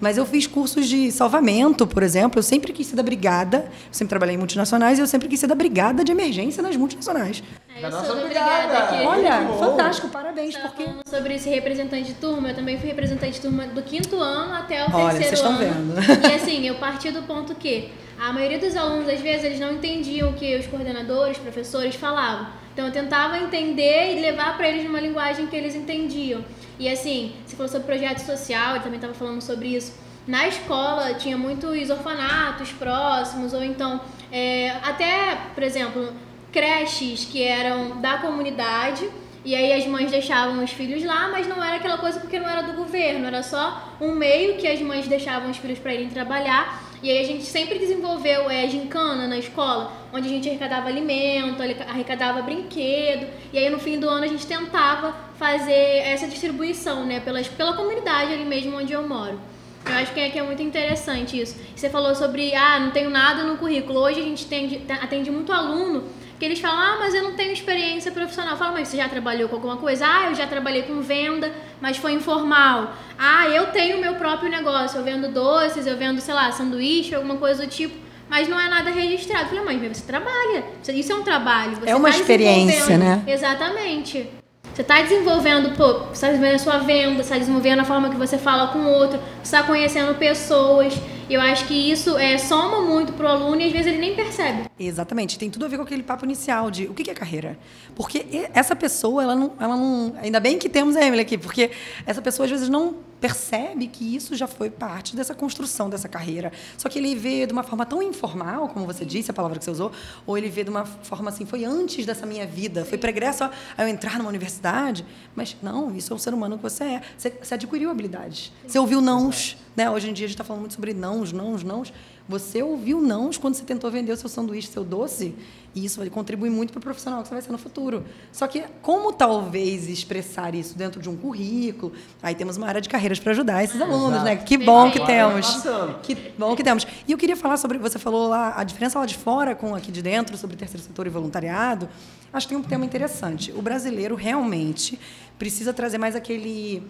[0.00, 2.38] Mas eu fiz cursos de salvamento, por exemplo.
[2.38, 3.58] Eu sempre quis ser da brigada.
[3.86, 6.76] Eu sempre trabalhei em multinacionais e eu sempre quis ser da brigada de emergência nas
[6.76, 7.42] multinacionais.
[7.76, 8.78] É, Da eu nossa brigada.
[8.78, 9.04] aqui.
[9.04, 9.58] Olha, bom.
[9.58, 10.84] fantástico, parabéns, Tava porque.
[10.84, 14.54] falando sobre esse representante de turma, eu também fui representante de turma do quinto ano
[14.54, 15.94] até o Olha, terceiro vocês estão ano.
[15.94, 16.30] vendo.
[16.30, 17.88] E assim, eu parti do ponto que
[18.20, 22.46] a maioria dos alunos, às vezes, eles não entendiam o que os coordenadores, professores falavam.
[22.76, 26.44] Então eu tentava entender e levar para eles numa linguagem que eles entendiam.
[26.78, 29.98] E assim, você falou sobre projeto social, ele também estava falando sobre isso.
[30.26, 33.98] Na escola tinha muitos orfanatos próximos, ou então,
[34.30, 36.12] é, até, por exemplo,
[36.52, 39.08] creches que eram da comunidade.
[39.42, 42.46] E aí as mães deixavam os filhos lá, mas não era aquela coisa porque não
[42.46, 46.10] era do governo, era só um meio que as mães deixavam os filhos para irem
[46.10, 46.85] trabalhar.
[47.02, 51.62] E aí a gente sempre desenvolveu é, gincana na escola, onde a gente arrecadava alimento,
[51.62, 53.26] arrecadava brinquedo.
[53.52, 57.74] E aí no fim do ano a gente tentava fazer essa distribuição, né, pelas, pela
[57.74, 59.38] comunidade ali mesmo onde eu moro.
[59.84, 61.56] Eu acho que é, que é muito interessante isso.
[61.74, 64.00] Você falou sobre, ah, não tenho nada no currículo.
[64.00, 66.04] Hoje a gente atende, atende muito aluno
[66.38, 68.56] que eles falam, ah, mas eu não tenho experiência profissional.
[68.56, 70.06] Fala, mas você já trabalhou com alguma coisa?
[70.06, 72.94] Ah, eu já trabalhei com venda, mas foi informal.
[73.18, 77.36] Ah, eu tenho meu próprio negócio, eu vendo doces, eu vendo, sei lá, sanduíche, alguma
[77.36, 77.94] coisa do tipo.
[78.28, 79.48] Mas não é nada registrado.
[79.48, 80.64] Falei, mas você trabalha.
[80.88, 81.76] Isso é um trabalho.
[81.76, 83.22] Você É uma tá experiência, né?
[83.26, 84.28] Exatamente.
[84.74, 88.10] Você está desenvolvendo, pô, você está desenvolvendo a sua venda, você está desenvolvendo a forma
[88.10, 90.92] que você fala com o outro, você está conhecendo pessoas.
[91.28, 94.70] Eu acho que isso é, soma muito pro aluno e às vezes ele nem percebe.
[94.78, 97.58] Exatamente, tem tudo a ver com aquele papo inicial de o que é carreira.
[97.94, 100.14] Porque essa pessoa, ela não, ela não.
[100.22, 101.70] Ainda bem que temos a Emily aqui, porque
[102.06, 106.52] essa pessoa às vezes não percebe que isso já foi parte dessa construção dessa carreira.
[106.76, 109.64] Só que ele vê de uma forma tão informal, como você disse, a palavra que
[109.64, 109.90] você usou,
[110.26, 113.50] ou ele vê de uma forma assim, foi antes dessa minha vida, foi pregresso a
[113.76, 115.04] a eu entrar numa universidade.
[115.34, 117.02] Mas não, isso é o ser humano que você é.
[117.16, 118.52] Você, você adquiriu habilidades.
[118.66, 119.56] Você ouviu nãos.
[119.76, 119.90] Né?
[119.90, 121.92] Hoje em dia a gente está falando muito sobre nãos, nãos, nãos.
[122.28, 125.34] Você ouviu nãos quando você tentou vender o seu sanduíche, seu doce,
[125.74, 128.02] e isso vai contribuir muito para o profissional que você vai ser no futuro.
[128.32, 131.92] Só que como talvez expressar isso dentro de um currículo?
[132.22, 134.34] Aí temos uma área de carreiras para ajudar esses alunos, né?
[134.36, 135.62] Que bom que temos.
[136.02, 136.86] Que bom que temos.
[137.06, 139.92] E eu queria falar sobre, você falou lá, a diferença lá de fora com aqui
[139.92, 141.86] de dentro, sobre terceiro setor e voluntariado.
[142.32, 143.52] Acho que tem um tema interessante.
[143.52, 144.98] O brasileiro realmente
[145.38, 146.82] precisa trazer mais aquele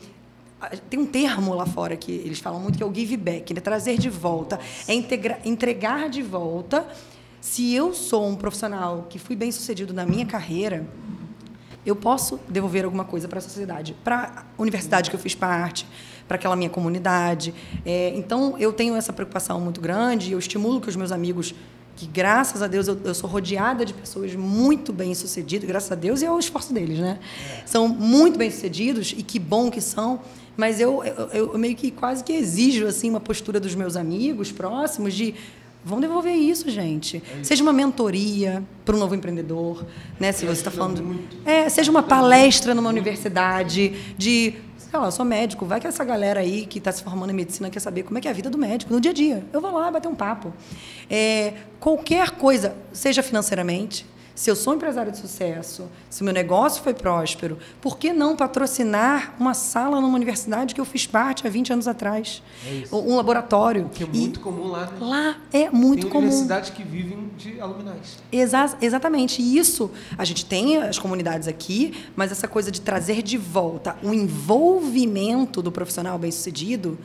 [0.89, 3.61] tem um termo lá fora que eles falam muito que é o give back, né?
[3.61, 6.87] trazer de volta, é integra- entregar de volta.
[7.41, 10.87] Se eu sou um profissional que fui bem sucedido na minha carreira,
[11.85, 15.87] eu posso devolver alguma coisa para a sociedade, para a universidade que eu fiz parte,
[16.27, 17.55] para aquela minha comunidade.
[17.85, 21.55] É, então, eu tenho essa preocupação muito grande e eu estimulo que os meus amigos,
[21.95, 26.23] que graças a Deus eu, eu sou rodeada de pessoas muito bem-sucedidas, graças a Deus
[26.23, 27.21] e ao esforço deles, né?
[27.65, 30.21] São muito bem-sucedidos e que bom que são,
[30.57, 34.53] mas eu, eu, eu meio que quase que exijo assim uma postura dos meus amigos
[34.53, 35.35] próximos de
[35.89, 37.23] Vamos devolver isso, gente.
[37.45, 39.87] Seja uma mentoria para um novo empreendedor,
[40.19, 40.33] né?
[40.33, 45.25] Se você está falando, é, seja uma palestra numa universidade de sei lá, eu sou
[45.25, 48.19] médico, vai que essa galera aí que está se formando em medicina quer saber como
[48.19, 49.45] é que é a vida do médico no dia a dia.
[49.53, 50.53] Eu vou lá bater um papo.
[51.09, 54.05] É, qualquer coisa, seja financeiramente,
[54.37, 58.37] se eu sou empresário de sucesso, se o meu negócio foi próspero, por que não
[58.37, 62.43] patrocinar uma sala numa universidade que eu fiz parte há 20 anos atrás?
[62.67, 63.91] É um laboratório.
[63.95, 64.93] Que é muito e comum lá, né?
[65.01, 66.27] Lá é muito tem comum.
[66.27, 68.19] universidades que vivem de aluminais.
[68.31, 69.41] Exa exatamente.
[69.41, 73.97] E isso, a gente tem as comunidades aqui, mas essa coisa de trazer de volta
[74.03, 76.99] o envolvimento do profissional bem-sucedido.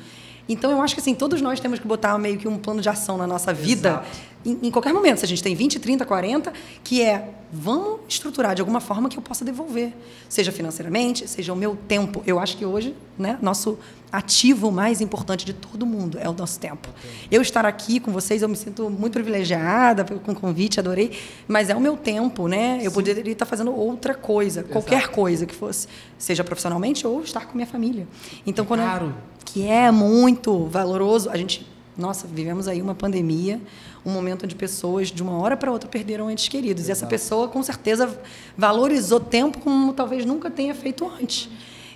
[0.50, 2.90] Então, eu acho que assim, todos nós temos que botar meio que um plano de
[2.90, 3.90] ação na nossa vida.
[3.90, 8.00] Exato em, em, qualquer momento, se a gente tem 20, 30, 40, que é vamos
[8.08, 9.94] estruturar de alguma forma que eu possa devolver,
[10.30, 12.24] seja financeiramente, seja o meu tempo.
[12.26, 13.78] Eu acho que hoje, né, nosso
[14.12, 16.90] ativo mais importante de todo mundo é o nosso tempo.
[17.30, 21.70] Eu estar aqui com vocês, eu me sinto muito privilegiada com o convite, adorei, mas
[21.70, 22.80] é o meu tempo, né?
[22.82, 22.96] Eu Sim.
[22.96, 24.74] poderia estar fazendo outra coisa, Exato.
[24.74, 28.08] qualquer coisa que fosse, seja profissionalmente ou estar com minha família.
[28.46, 29.06] Então, quando claro.
[29.08, 29.14] Eu,
[29.46, 31.68] que é muito valoroso, a gente,
[32.02, 33.62] nossa, vivemos aí uma pandemia
[34.06, 36.84] um momento onde pessoas, de uma hora para outra, perderam entes queridos.
[36.84, 36.90] Exato.
[36.90, 38.20] E essa pessoa, com certeza,
[38.58, 41.50] valorizou tempo como talvez nunca tenha feito antes.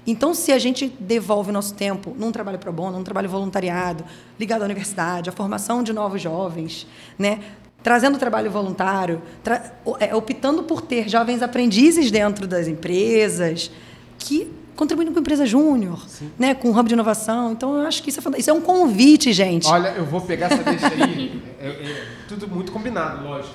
[0.07, 4.03] Então, se a gente devolve nosso tempo num trabalho pro bono, num trabalho voluntariado,
[4.39, 6.85] ligado à universidade, à formação de novos jovens,
[7.17, 7.39] né?
[7.81, 13.71] trazendo trabalho voluntário, tra é, optando por ter jovens aprendizes dentro das empresas,
[14.17, 15.99] que contribuindo com empresa júnior,
[16.38, 17.51] né, com o hub de inovação.
[17.51, 19.67] Então, eu acho que isso é, isso é um convite, gente.
[19.67, 21.41] Olha, eu vou pegar essa deixa aí.
[21.59, 23.53] é, é, tudo muito combinado, lógico.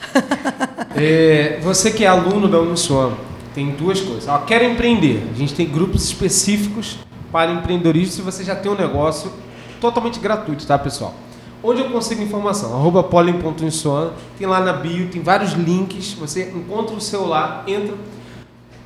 [0.97, 3.15] É, você que é aluno da Uniswan,
[3.55, 4.29] tem duas coisas.
[4.29, 5.29] Ó, quer empreender.
[5.35, 6.99] A gente tem grupos específicos
[7.31, 9.33] para empreendedorismo se você já tem um negócio
[9.81, 11.15] totalmente gratuito, tá, pessoal?
[11.63, 12.75] Onde eu consigo informação?
[12.75, 17.95] Arroba pollen.insuan, tem lá na bio, tem vários links, você encontra o celular, entra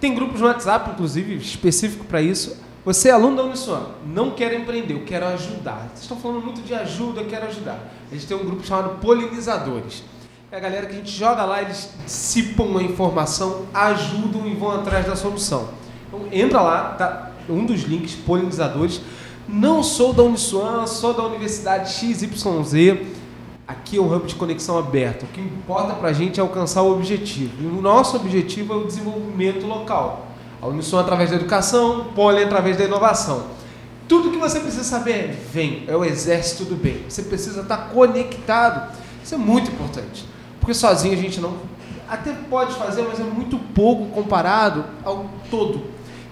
[0.04, 2.58] tem grupos no WhatsApp, inclusive, específico para isso.
[2.84, 5.88] Você é aluno da Uniswan, não quer empreender, eu quero ajudar.
[5.88, 7.90] Vocês estão falando muito de ajuda, eu quero ajudar.
[8.12, 10.02] A gente tem um grupo chamado Polinizadores.
[10.52, 14.72] É a galera que a gente joga lá, eles dissipam a informação, ajudam e vão
[14.72, 15.70] atrás da solução.
[16.06, 19.00] Então entra lá, tá um dos links, Polinizadores.
[19.48, 22.28] Não sou da Uniswan, sou da Universidade XYZ
[23.66, 25.22] Aqui é um hub de conexão aberto.
[25.22, 27.62] O que importa para a gente é alcançar o objetivo.
[27.62, 30.28] E o nosso objetivo é o desenvolvimento local.
[30.60, 33.46] A Unisson através da educação, Poli através da inovação.
[34.06, 37.04] Tudo que você precisa saber vem, é o exército do bem.
[37.08, 38.94] Você precisa estar conectado.
[39.22, 40.26] Isso é muito importante.
[40.60, 41.54] Porque sozinho a gente não.
[42.06, 45.84] Até pode fazer, mas é muito pouco comparado ao todo.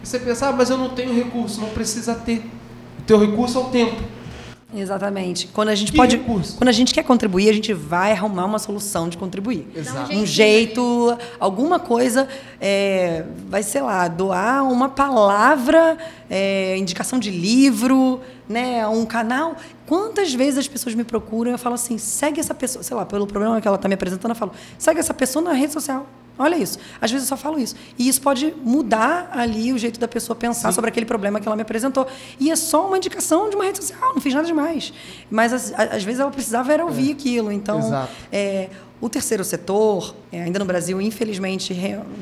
[0.02, 1.62] E você pensa, ah, mas eu não tenho recurso.
[1.62, 2.44] Não precisa ter.
[2.98, 4.02] O teu recurso é o tempo.
[4.74, 5.48] Exatamente.
[5.48, 6.56] Quando a gente que pode, recurso?
[6.56, 9.66] quando a gente quer contribuir, a gente vai arrumar uma solução de contribuir.
[9.74, 10.14] Exato.
[10.14, 12.26] Um jeito, alguma coisa,
[12.61, 15.98] é, vai sei lá, doar uma palavra,
[16.30, 19.56] é, indicação de livro, né, um canal.
[19.87, 23.04] Quantas vezes as pessoas me procuram e eu falo assim, segue essa pessoa, sei lá,
[23.04, 26.06] pelo problema que ela está me apresentando, eu falo, segue essa pessoa na rede social.
[26.38, 26.78] Olha isso.
[27.00, 27.76] Às vezes eu só falo isso.
[27.98, 30.74] E isso pode mudar ali o jeito da pessoa pensar Sim.
[30.74, 32.06] sobre aquele problema que ela me apresentou.
[32.40, 34.92] E é só uma indicação de uma rede social, não fiz nada demais.
[35.30, 37.12] Mas às, às vezes ela precisava era ouvir é.
[37.12, 37.52] aquilo.
[37.52, 38.70] Então, é,
[39.02, 41.74] o terceiro setor, é, ainda no Brasil, infelizmente,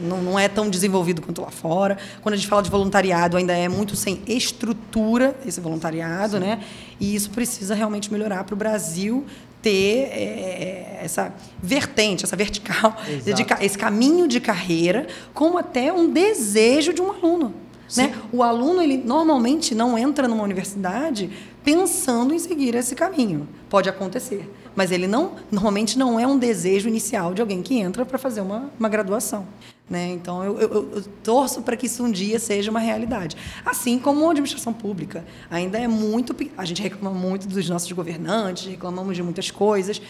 [0.02, 1.98] não, não é tão desenvolvido quanto lá fora.
[2.22, 6.40] Quando a gente fala de voluntariado, ainda é muito sem estrutura esse voluntariado, Sim.
[6.40, 6.64] né?
[6.98, 9.24] E isso precisa realmente melhorar para o Brasil
[9.62, 12.96] ter é, essa vertente, essa vertical,
[13.60, 17.54] esse caminho de carreira, como até um desejo de um aluno.
[17.96, 18.14] Né?
[18.32, 21.30] O aluno, ele normalmente não entra numa universidade
[21.64, 23.48] pensando em seguir esse caminho.
[23.68, 28.04] Pode acontecer, mas ele não, normalmente não é um desejo inicial de alguém que entra
[28.04, 29.46] para fazer uma, uma graduação.
[29.90, 30.12] Né?
[30.12, 33.36] Então, eu, eu, eu torço para que isso um dia seja uma realidade.
[33.66, 35.24] Assim como a administração pública.
[35.50, 36.34] Ainda é muito.
[36.56, 40.00] A gente reclama muito dos nossos governantes, reclamamos de muitas coisas.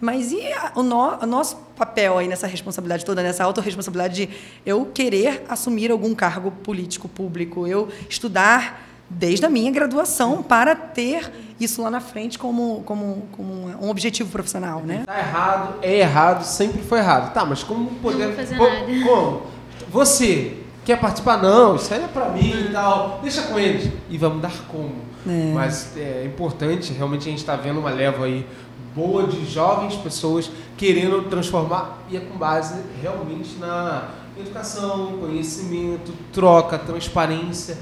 [0.00, 4.32] Mas e a, o, no, o, nosso papel aí nessa responsabilidade toda, nessa autorresponsabilidade de
[4.66, 11.32] eu querer assumir algum cargo político público, eu estudar desde a minha graduação para ter
[11.60, 15.02] isso lá na frente como, como, como um objetivo profissional, né?
[15.06, 17.32] Tá errado, é errado, sempre foi errado.
[17.32, 18.26] Tá, mas como poder...
[18.26, 19.04] Não vou fazer nada.
[19.04, 19.42] Como?
[19.90, 21.42] Você quer participar?
[21.42, 23.20] Não, isso aí é para mim e tal.
[23.22, 23.90] Deixa com eles.
[24.08, 24.94] E vamos dar como.
[25.26, 25.52] É.
[25.52, 28.46] Mas é importante, realmente a gente está vendo uma leva aí
[28.94, 36.78] boa de jovens pessoas querendo transformar e é com base realmente na educação, conhecimento, troca,
[36.78, 37.76] transparência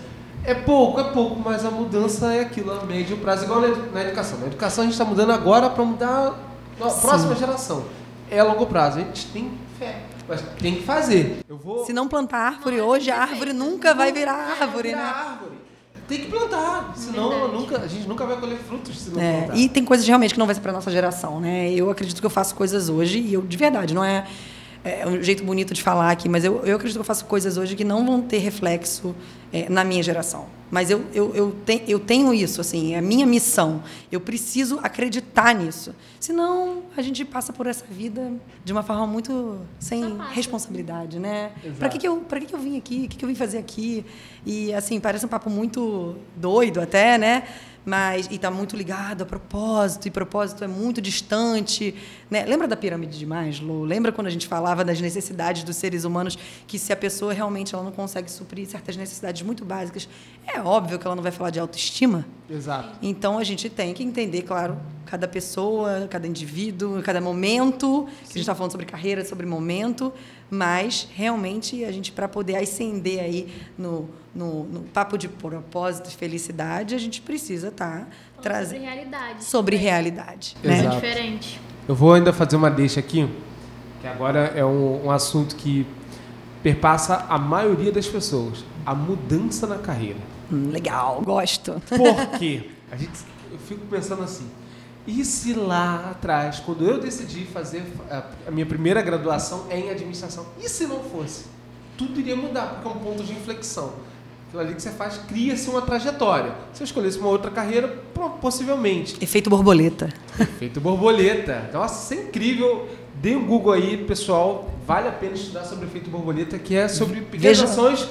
[0.47, 3.61] é pouco, é pouco, mas a mudança é aquilo a médio prazo, igual
[3.93, 4.39] na educação.
[4.39, 6.35] Na educação a gente está mudando agora para mudar
[6.81, 7.85] a próxima geração.
[8.31, 8.99] É a longo prazo.
[8.99, 11.39] A gente tem fé, mas tem que fazer.
[11.49, 11.85] Eu vou...
[11.85, 15.03] Se não plantar árvore hoje, a árvore nunca vai virar árvore, né?
[15.03, 15.57] Árvore.
[16.09, 17.53] Tem que plantar, senão Verdade.
[17.53, 19.57] nunca, a gente nunca vai colher frutos se não É, plantar.
[19.57, 21.73] e tem coisas realmente que não vai ser para nossa geração, né?
[21.73, 24.25] Eu acredito que eu faço coisas hoje e eu de verdade não é,
[24.85, 27.57] é um jeito bonito de falar aqui, mas eu, eu acredito que eu faço coisas
[27.57, 29.17] hoje que não vão ter reflexo
[29.65, 30.47] é, na minha geração.
[30.71, 33.83] Mas eu, eu, eu, te, eu tenho isso, assim, é a minha missão.
[34.11, 35.95] Eu preciso acreditar nisso.
[36.19, 38.33] Senão a gente passa por essa vida
[38.65, 41.53] de uma forma muito sem responsabilidade, né?
[41.63, 41.79] Exato.
[41.79, 43.05] Para que, que, eu, que, que eu vim aqui?
[43.05, 44.05] O que, que eu vim fazer aqui?
[44.45, 47.45] E, assim, parece um papo muito doido até, né?
[47.87, 51.95] Mas, e está muito ligado a propósito, e propósito é muito distante.
[52.29, 52.45] Né?
[52.45, 53.85] Lembra da pirâmide de Maslow?
[53.85, 57.77] Lembra quando a gente falava das necessidades dos seres humanos, que se a pessoa realmente
[57.77, 60.09] ela não consegue suprir certas necessidades muito básicas,
[60.47, 62.25] é óbvio que ela não vai falar de autoestima?
[62.49, 62.99] Exato.
[63.03, 68.07] Então a gente tem que entender, claro, cada pessoa, cada indivíduo, cada momento.
[68.07, 70.13] Que a gente está falando sobre carreira, sobre momento,
[70.51, 76.13] mas realmente a gente para poder ascender aí no, no, no papo de propósito e
[76.15, 79.45] felicidade, a gente precisa estar sobre trazendo realidade.
[79.45, 80.89] sobre realidade, Exato.
[80.89, 80.95] né?
[80.95, 81.61] Diferente.
[81.89, 83.29] Eu vou ainda fazer uma deixa aqui,
[84.01, 85.87] que agora é um, um assunto que
[86.63, 88.65] perpassa a maioria das pessoas.
[88.87, 90.19] A mudança na carreira.
[90.51, 91.83] Hum, legal, gosto.
[91.91, 92.71] Por quê?
[92.91, 93.11] A gente,
[93.51, 94.47] eu fico pensando assim,
[95.07, 100.47] e se lá atrás, quando eu decidi fazer a, minha primeira graduação é em administração,
[100.61, 101.47] e se não fosse?
[101.99, 103.93] Tudo iria mudar, porque é um ponto de inflexão.
[104.47, 106.53] Aquilo ali que você faz, cria-se uma trajetória.
[106.73, 107.89] Se eu escolhesse uma outra carreira,
[108.41, 109.17] possivelmente.
[109.21, 110.13] Efeito borboleta.
[110.39, 111.69] Efeito borboleta.
[111.73, 112.89] Nossa, isso é incrível.
[113.21, 114.71] Dê um Google aí, pessoal.
[114.87, 118.09] Vale a pena estudar sobre efeito borboleta, que é sobre pequenas Veja- ações.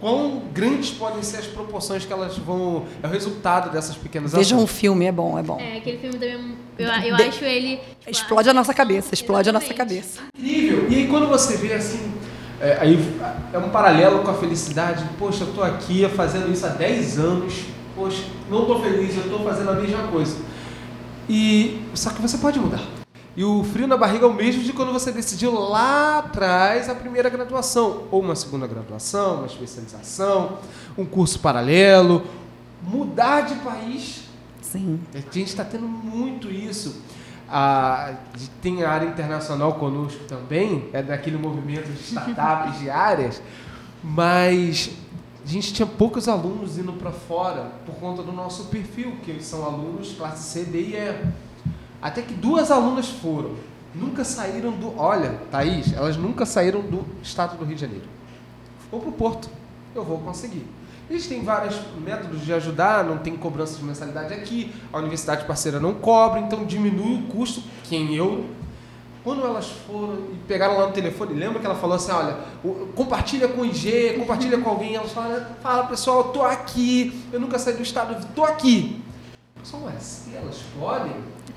[0.00, 2.84] Quão grandes podem ser as proporções que elas vão.
[3.02, 4.78] É o resultado dessas pequenas Vejam o ações.
[4.78, 5.58] filme, é bom, é bom.
[5.58, 6.56] É, aquele filme também.
[6.78, 7.76] Eu, eu De- acho ele.
[7.76, 9.94] tipo, Explode a nossa cabeça, explode a nossa Exatamente.
[10.02, 10.20] cabeça.
[10.38, 10.86] Incrível.
[10.90, 12.12] E aí quando você vê assim.
[12.60, 12.98] É, aí
[13.52, 15.04] é um paralelo com a felicidade.
[15.18, 17.54] Poxa, eu tô aqui fazendo isso há 10 anos.
[17.96, 20.36] Poxa, não tô feliz, eu tô fazendo a mesma coisa.
[21.28, 22.82] E só que você pode mudar.
[23.36, 26.94] E o frio na barriga é o mesmo de quando você decidiu lá atrás a
[26.94, 30.58] primeira graduação, ou uma segunda graduação, uma especialização,
[30.96, 32.22] um curso paralelo,
[32.82, 34.22] mudar de país.
[34.62, 35.00] Sim.
[35.12, 37.02] A gente está tendo muito isso.
[37.48, 43.42] A, de- tem a área internacional conosco também, é daquele movimento de startups de áreas,
[44.02, 44.90] mas
[45.44, 49.64] a gente tinha poucos alunos indo para fora por conta do nosso perfil, que são
[49.64, 51.14] alunos classe C, D e E.
[52.04, 53.52] Até que duas alunas foram,
[53.94, 54.94] nunca saíram do.
[55.00, 58.04] Olha, Thaís, elas nunca saíram do estado do Rio de Janeiro.
[58.90, 59.48] Vou para o Porto,
[59.94, 60.66] eu vou conseguir.
[61.08, 65.80] Eles têm vários métodos de ajudar, não tem cobrança de mensalidade aqui, a universidade parceira
[65.80, 68.50] não cobra, então diminui o custo, que em euro.
[69.22, 72.36] Quando elas foram e pegaram lá no telefone, lembra que ela falou assim, olha,
[72.94, 77.40] compartilha com o IG, compartilha com alguém, elas falaram, fala pessoal, eu tô aqui, eu
[77.40, 79.02] nunca saí do estado, eu tô aqui.
[79.58, 81.14] Pessoal, mas se elas podem,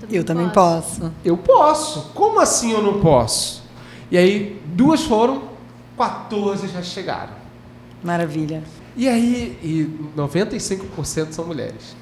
[0.10, 1.12] Eu também posso.
[1.26, 2.12] eu posso.
[2.14, 3.64] Como assim eu não posso?
[4.12, 5.44] E aí, duas foram,
[5.98, 7.34] 14 já chegaram.
[8.04, 8.64] Maravilha.
[8.96, 11.96] E aí, e 95% são mulheres.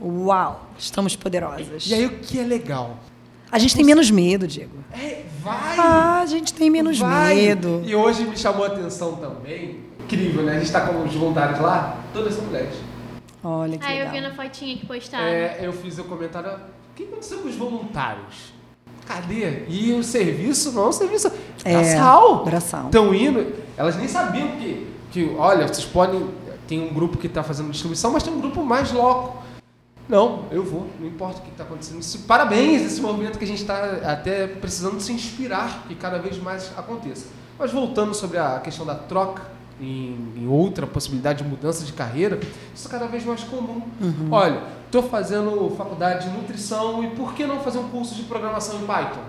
[0.00, 1.86] Uau, estamos poderosas.
[1.86, 2.96] E aí, o que é legal?
[3.52, 4.76] A gente tem menos medo, Diego.
[4.92, 5.78] É, vai!
[5.78, 7.36] Ah, a gente tem menos vai.
[7.36, 7.82] medo.
[7.84, 9.78] E hoje me chamou a atenção também.
[10.00, 10.52] Incrível, né?
[10.52, 12.74] A gente está com os voluntários lá, todas são mulheres.
[13.42, 14.30] Olha que Ah, eu vi legal.
[14.30, 15.24] na fotinha que postaram.
[15.24, 16.50] É, eu fiz o comentário,
[16.94, 18.54] o que aconteceu com os voluntários?
[19.04, 19.64] Cadê?
[19.68, 21.30] E o serviço não é um serviço
[21.64, 22.44] É, braçal.
[22.44, 22.84] braçal.
[22.86, 26.30] Estão indo, elas nem sabiam que, que, olha, vocês podem,
[26.68, 29.42] tem um grupo que está fazendo distribuição, mas tem um grupo mais louco.
[30.08, 32.00] Não, eu vou, não importa o que está acontecendo.
[32.00, 36.38] Isso, parabéns esse movimento que a gente está até precisando se inspirar que cada vez
[36.38, 37.26] mais aconteça.
[37.58, 39.42] Mas voltando sobre a questão da troca
[39.80, 42.38] em, em outra possibilidade de mudança de carreira,
[42.74, 43.82] isso é cada vez mais comum.
[44.30, 44.62] Olha,
[44.96, 48.86] estou fazendo faculdade de nutrição e por que não fazer um curso de programação em
[48.86, 49.22] Python?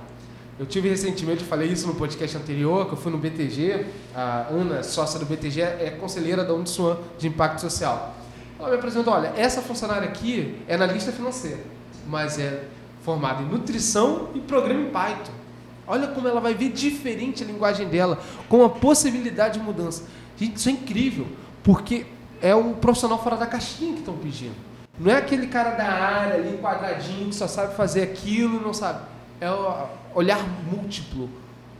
[0.59, 4.45] Eu tive recentemente, eu falei isso no podcast anterior, que eu fui no BTG, a
[4.51, 8.15] Ana, sócia do BTG, é conselheira da Uniswan de Impacto Social.
[8.59, 11.59] Ela me apresentou, olha, essa funcionária aqui é analista financeira,
[12.07, 12.65] mas é
[13.01, 15.33] formada em nutrição e programa em Python.
[15.87, 20.03] Olha como ela vai ver diferente a linguagem dela, com a possibilidade de mudança.
[20.37, 21.25] Gente, isso é incrível,
[21.63, 22.05] porque
[22.39, 24.74] é um profissional fora da caixinha que estão pedindo.
[24.97, 28.73] Não é aquele cara da área ali, quadradinho, que só sabe fazer aquilo e não
[28.73, 28.99] sabe.
[29.41, 30.39] É o olhar
[30.71, 31.29] múltiplo.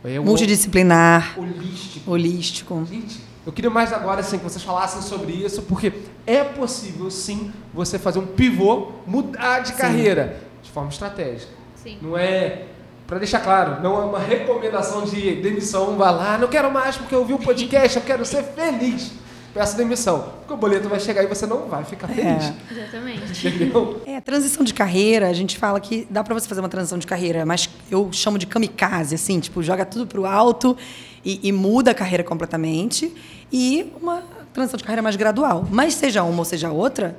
[0.04, 2.10] É o Multidisciplinar, holístico.
[2.10, 2.86] holístico.
[2.88, 5.92] Gente, eu queria mais agora assim, que vocês falassem sobre isso, porque
[6.26, 9.74] é possível sim você fazer um pivô, mudar de Sim.
[9.76, 11.50] carreira de forma estratégica.
[11.82, 11.98] Sim.
[12.02, 12.64] Não é,
[13.06, 17.14] para deixar claro, não é uma recomendação de demissão, vá lá, não quero mais porque
[17.14, 19.12] eu ouvi um podcast, eu quero ser feliz.
[19.56, 20.32] Peço demissão.
[20.40, 22.24] Porque o boleto vai chegar e você não vai ficar feliz.
[22.44, 22.54] É.
[22.70, 23.48] Exatamente.
[23.48, 24.02] Entendeu?
[24.06, 27.06] É, transição de carreira, a gente fala que dá para você fazer uma transição de
[27.06, 30.76] carreira, mas eu chamo de kamikaze, assim, tipo, joga tudo pro alto
[31.24, 33.12] e, e muda a carreira completamente.
[33.52, 35.66] E uma transição de carreira mais gradual.
[35.70, 37.16] Mas seja uma ou seja outra,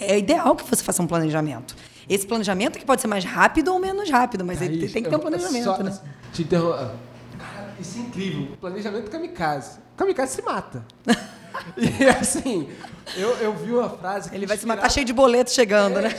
[0.00, 1.74] é ideal que você faça um planejamento.
[2.08, 5.08] Esse planejamento que pode ser mais rápido ou menos rápido, mas ele Thaís, tem que
[5.08, 5.98] ter um planejamento, só- né?
[6.32, 6.46] Te.
[7.80, 8.48] Isso é incrível.
[8.60, 9.78] Planejamento kamikaze.
[9.96, 10.84] Kamikaze se mata.
[11.76, 12.68] e assim,
[13.16, 14.30] eu, eu vi uma frase.
[14.30, 16.10] que Ele vai se inspirava- matar cheio de boleto chegando, né?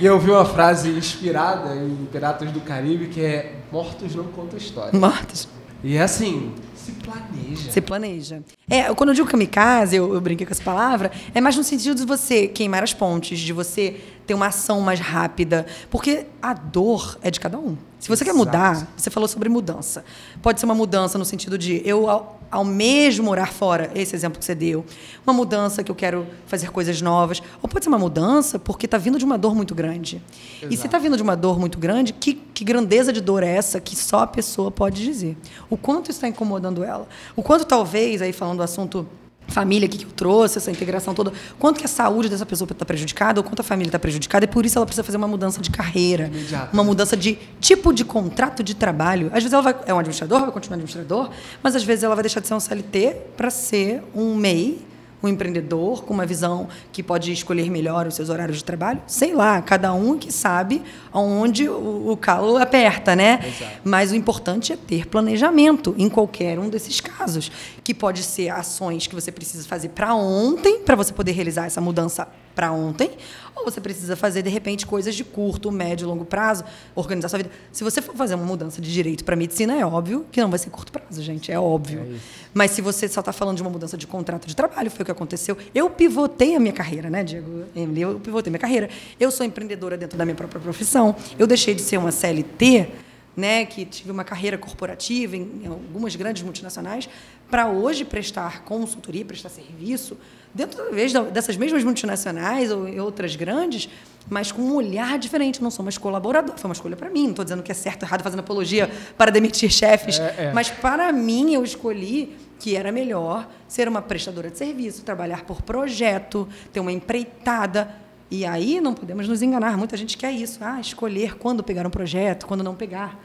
[0.00, 4.58] E eu vi uma frase inspirada em Piratas do Caribe que é: Mortos não contam
[4.58, 4.98] história.
[4.98, 5.48] Mortos.
[5.82, 7.70] E é assim, se planeja.
[7.70, 8.42] Você planeja.
[8.68, 11.94] É, quando eu digo kamikaze, eu, eu brinquei com essa palavra, é mais no sentido
[11.94, 15.66] de você queimar as pontes, de você ter uma ação mais rápida.
[15.88, 17.76] Porque a dor é de cada um.
[17.98, 18.46] Se você quer Exato.
[18.46, 20.04] mudar, você falou sobre mudança.
[20.40, 24.44] Pode ser uma mudança no sentido de eu ao, almejo morar fora, esse exemplo que
[24.44, 24.84] você deu.
[25.26, 27.42] Uma mudança que eu quero fazer coisas novas.
[27.60, 30.22] Ou pode ser uma mudança porque está vindo de uma dor muito grande.
[30.56, 30.86] E se Exato.
[30.86, 33.96] está vindo de uma dor muito grande, que, que grandeza de dor é essa que
[33.96, 35.36] só a pessoa pode dizer?
[35.68, 37.08] O quanto está incomodando ela?
[37.34, 39.06] O quanto talvez, aí falando do assunto
[39.48, 43.40] família que eu trouxe, essa integração toda, quanto que a saúde dessa pessoa está prejudicada
[43.40, 45.70] ou quanto a família está prejudicada, e por isso ela precisa fazer uma mudança de
[45.70, 46.70] carreira, Imediata.
[46.72, 49.28] uma mudança de tipo de contrato de trabalho.
[49.28, 51.30] Às vezes ela vai, é um administrador, vai continuar administrador,
[51.62, 54.86] mas às vezes ela vai deixar de ser um CLT para ser um MEI,
[55.22, 59.00] um empreendedor com uma visão que pode escolher melhor os seus horários de trabalho.
[59.06, 63.40] Sei lá, cada um que sabe aonde o, o calo aperta, né?
[63.44, 63.80] Exato.
[63.84, 67.50] Mas o importante é ter planejamento em qualquer um desses casos,
[67.82, 71.80] que pode ser ações que você precisa fazer para ontem, para você poder realizar essa
[71.80, 72.28] mudança
[72.58, 73.12] para ontem,
[73.54, 77.50] ou você precisa fazer de repente coisas de curto, médio, longo prazo, organizar sua vida.
[77.70, 80.58] Se você for fazer uma mudança de direito para medicina, é óbvio que não vai
[80.58, 82.18] ser curto prazo, gente, é óbvio.
[82.52, 85.04] Mas se você só está falando de uma mudança de contrato de trabalho, foi o
[85.04, 85.56] que aconteceu.
[85.72, 87.62] Eu pivotei a minha carreira, né, Diego?
[87.76, 88.90] Emily, eu pivotei a minha carreira.
[89.20, 91.14] Eu sou empreendedora dentro da minha própria profissão.
[91.38, 92.88] Eu deixei de ser uma CLT
[93.36, 97.08] né, que tive uma carreira corporativa em algumas grandes multinacionais,
[97.48, 100.18] para hoje prestar consultoria, prestar serviço,
[100.54, 103.88] dentro talvez dessas mesmas multinacionais ou outras grandes,
[104.28, 105.62] mas com um olhar diferente.
[105.62, 107.24] Não sou mais colaborador, foi uma escolha para mim.
[107.24, 110.52] Não estou dizendo que é certo ou errado, fazendo apologia para demitir chefes, É, é.
[110.52, 115.62] mas para mim eu escolhi que era melhor ser uma prestadora de serviço, trabalhar por
[115.62, 117.88] projeto, ter uma empreitada.
[118.30, 119.78] E aí não podemos nos enganar.
[119.78, 120.58] Muita gente quer isso.
[120.60, 123.18] Ah, escolher quando pegar um projeto, quando não pegar.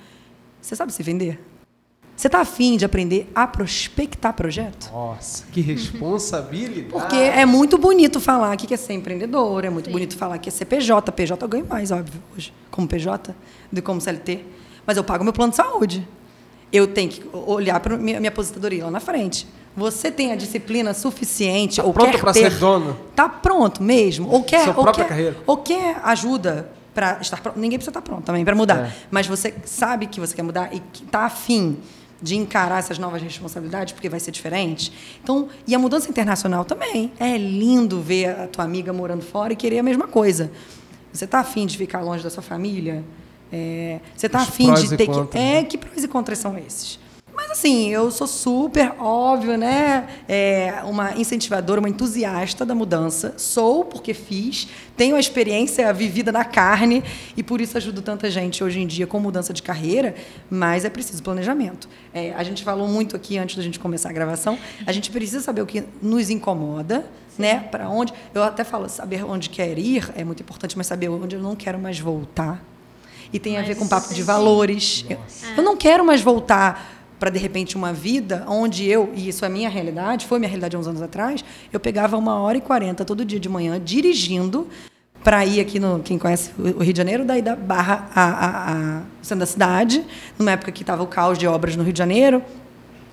[0.61, 1.39] Você sabe se vender?
[2.15, 4.89] Você está afim de aprender a prospectar projeto?
[4.93, 6.83] Nossa, que responsabilidade.
[6.89, 10.51] Porque é muito bonito falar que quer ser empreendedor, é muito bonito falar que é
[10.51, 11.11] ser PJ.
[11.11, 13.35] PJ eu ganho mais, óbvio, hoje, como PJ,
[13.71, 14.45] do que como CLT.
[14.85, 16.07] Mas eu pago meu plano de saúde.
[16.71, 19.47] Eu tenho que olhar para minha, minha aposentadoria lá na frente.
[19.75, 22.95] Você tem a disciplina suficiente Tá ou pronto quer ter, ser dono?
[23.15, 24.29] Tá pronto mesmo.
[24.29, 25.37] Ou quer, Sua ou própria quer, carreira.
[25.47, 27.59] ou quer ajuda para estar pronto.
[27.59, 28.85] Ninguém precisa estar pronto também para mudar.
[28.87, 28.93] É.
[29.09, 31.77] Mas você sabe que você quer mudar e está afim
[32.23, 34.93] de encarar essas novas responsabilidades, porque vai ser diferente.
[35.21, 37.11] Então, e a mudança internacional também.
[37.19, 40.49] É lindo ver a tua amiga morando fora e querer a mesma coisa.
[41.11, 43.03] Você está afim de ficar longe da sua família?
[43.51, 45.37] É, você está afim de ter que.
[45.37, 45.63] É, né?
[45.63, 46.97] que prós e contras são esses?
[47.35, 50.07] Mas assim, eu sou super óbvio, né?
[50.27, 53.33] É, uma incentivadora, uma entusiasta da mudança.
[53.37, 57.03] Sou porque fiz, tenho a experiência vivida na carne
[57.35, 60.13] e por isso ajudo tanta gente hoje em dia com mudança de carreira,
[60.49, 61.89] mas é preciso planejamento.
[62.13, 65.41] É, a gente falou muito aqui antes da gente começar a gravação, a gente precisa
[65.41, 67.05] saber o que nos incomoda,
[67.37, 67.61] né?
[67.71, 68.13] Para onde.
[68.33, 71.55] Eu até falo, saber onde quer ir é muito importante, mas saber onde eu não
[71.55, 72.63] quero mais voltar.
[73.31, 75.03] E tem a Mas ver com papo de valores.
[75.09, 75.17] Eu,
[75.57, 79.47] eu não quero mais voltar para de repente uma vida onde eu, e isso é
[79.47, 83.05] minha realidade, foi minha realidade há uns anos atrás, eu pegava uma hora e quarenta
[83.05, 84.67] todo dia de manhã dirigindo
[85.23, 88.73] para ir aqui no quem conhece o Rio de Janeiro, daí da Barra a, a,
[88.73, 90.03] a centro da cidade,
[90.37, 92.43] numa época que estava o caos de obras no Rio de Janeiro,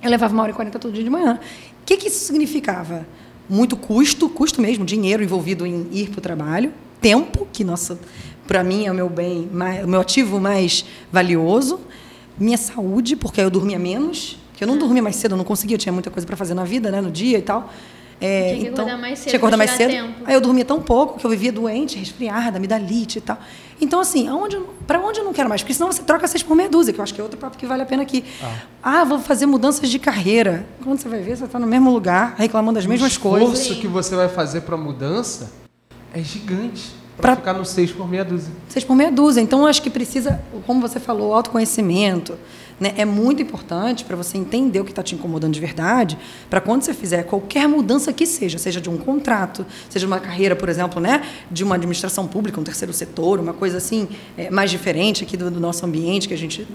[0.03, 1.39] eu levava uma hora e quarenta todo dia de manhã.
[1.81, 3.07] O que, que isso significava?
[3.47, 7.97] Muito custo, custo mesmo, dinheiro envolvido em ir para o trabalho, tempo, que, nossa,
[8.45, 9.49] para mim é o meu bem,
[9.85, 11.79] o meu ativo mais valioso,
[12.41, 15.75] minha saúde, porque eu dormia menos, que eu não dormia mais cedo, eu não conseguia,
[15.75, 17.69] eu tinha muita coisa para fazer na vida, né, no dia e tal.
[18.23, 19.89] É, Tinha que então, acordar mais cedo tinha que acordar mais cedo.
[19.89, 20.13] a tempo.
[20.25, 23.39] Aí eu dormia tão pouco que eu vivia doente, resfriada, amidalite e tal.
[23.79, 24.27] Então, assim,
[24.85, 25.63] para onde eu não quero mais?
[25.63, 27.57] Porque senão você troca seis por meia dúzia, que eu acho que é outro papo
[27.57, 28.23] que vale a pena aqui.
[28.83, 30.67] Ah, vou fazer mudanças de carreira.
[30.83, 33.59] Quando você vai ver, você está no mesmo lugar, reclamando das mesmas o coisas.
[33.59, 35.51] esforço que você vai fazer para mudança
[36.13, 38.51] é gigante Para ficar no 6 por meia dúzia.
[38.69, 39.41] 6 por meia dúzia.
[39.41, 42.37] Então, acho que precisa, como você falou, autoconhecimento.
[42.79, 42.93] Né?
[42.97, 46.17] É muito importante para você entender o que está te incomodando de verdade,
[46.49, 50.19] para quando você fizer qualquer mudança que seja, seja de um contrato, seja de uma
[50.19, 51.21] carreira, por exemplo, né?
[51.51, 55.51] de uma administração pública, um terceiro setor, uma coisa assim, é, mais diferente aqui do,
[55.51, 56.67] do nosso ambiente, que a gente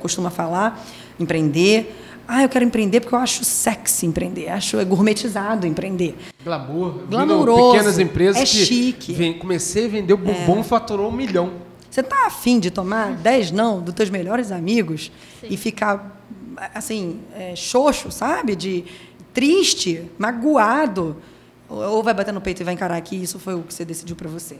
[0.00, 0.84] costuma falar,
[1.20, 1.94] empreender
[2.28, 6.16] ah, eu quero empreender porque eu acho sexy empreender, acho gourmetizado empreender.
[6.42, 7.06] Glamour.
[7.08, 7.72] Glamouroso.
[7.72, 9.12] Pequenas empresas é que chique.
[9.12, 10.62] Vem, comecei a vender o bombom, é.
[10.62, 11.52] faturou um milhão.
[11.90, 15.10] Você tá afim de tomar 10 não dos teus melhores amigos
[15.40, 15.46] Sim.
[15.50, 16.20] e ficar
[16.74, 18.56] assim, é, xoxo, sabe?
[18.56, 18.84] De
[19.32, 21.16] triste, magoado.
[21.68, 24.14] Ou vai bater no peito e vai encarar que isso foi o que você decidiu
[24.14, 24.56] para você.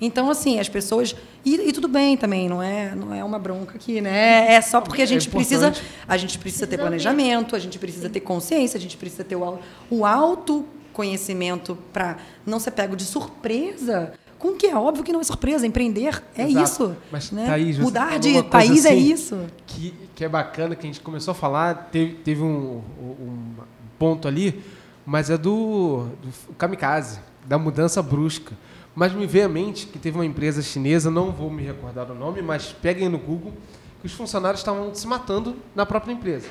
[0.00, 1.14] Então, assim, as pessoas.
[1.44, 4.54] E, e, tudo bem também, não é, não é uma bronca aqui, né?
[4.54, 5.74] É só porque a é gente é precisa.
[6.08, 9.58] A gente precisa ter planejamento, a gente precisa ter consciência, a gente precisa ter o,
[9.90, 14.12] o autoconhecimento para não ser pego de surpresa.
[14.38, 16.64] Com que é óbvio que não é surpresa, empreender é Exato.
[16.64, 16.96] isso.
[17.12, 17.44] Mas, né?
[17.46, 19.38] Thaís, Mudar de país é assim, é isso.
[19.66, 23.52] Que, que é bacana, que a gente começou a falar, teve, teve um, um
[23.98, 24.62] ponto ali,
[25.04, 28.54] mas é do, do kamikaze, da mudança brusca.
[28.94, 32.14] Mas me veio à mente que teve uma empresa chinesa, não vou me recordar o
[32.14, 33.52] nome, mas peguem no Google,
[34.00, 36.48] que os funcionários estavam se matando na própria empresa,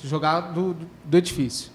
[0.00, 1.70] se jogar do, do, do edifício.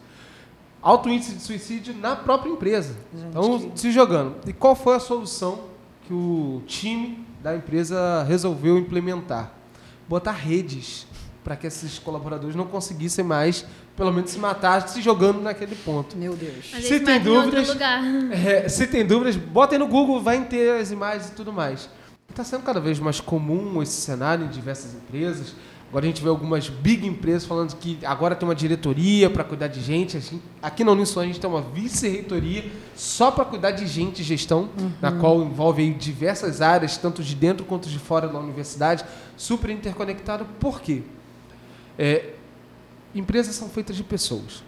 [0.82, 2.96] Alto índice de suicídio na própria empresa.
[3.14, 4.36] Gente, então, se jogando.
[4.48, 5.66] E qual foi a solução
[6.08, 9.52] que o time da empresa resolveu implementar?
[10.08, 11.06] Botar redes
[11.44, 13.66] para que esses colaboradores não conseguissem mais
[14.00, 16.16] pelo menos se matar se jogando naquele ponto.
[16.16, 16.72] Meu Deus.
[16.72, 17.76] se tem dúvidas,
[18.32, 21.90] é, se tem dúvidas, botem no Google, vai ter as imagens e tudo mais.
[22.30, 25.54] Está sendo cada vez mais comum esse cenário em diversas empresas.
[25.90, 29.68] Agora a gente vê algumas big empresas falando que agora tem uma diretoria para cuidar
[29.68, 30.16] de gente.
[30.16, 34.24] Assim, aqui na Unisson a gente tem uma vice-reitoria só para cuidar de gente e
[34.24, 34.92] gestão, uhum.
[35.02, 39.04] na qual envolve diversas áreas, tanto de dentro quanto de fora da universidade,
[39.36, 40.46] super interconectado.
[40.58, 41.02] Por quê?
[41.98, 42.36] É,
[43.14, 44.64] empresas são feitas de pessoas.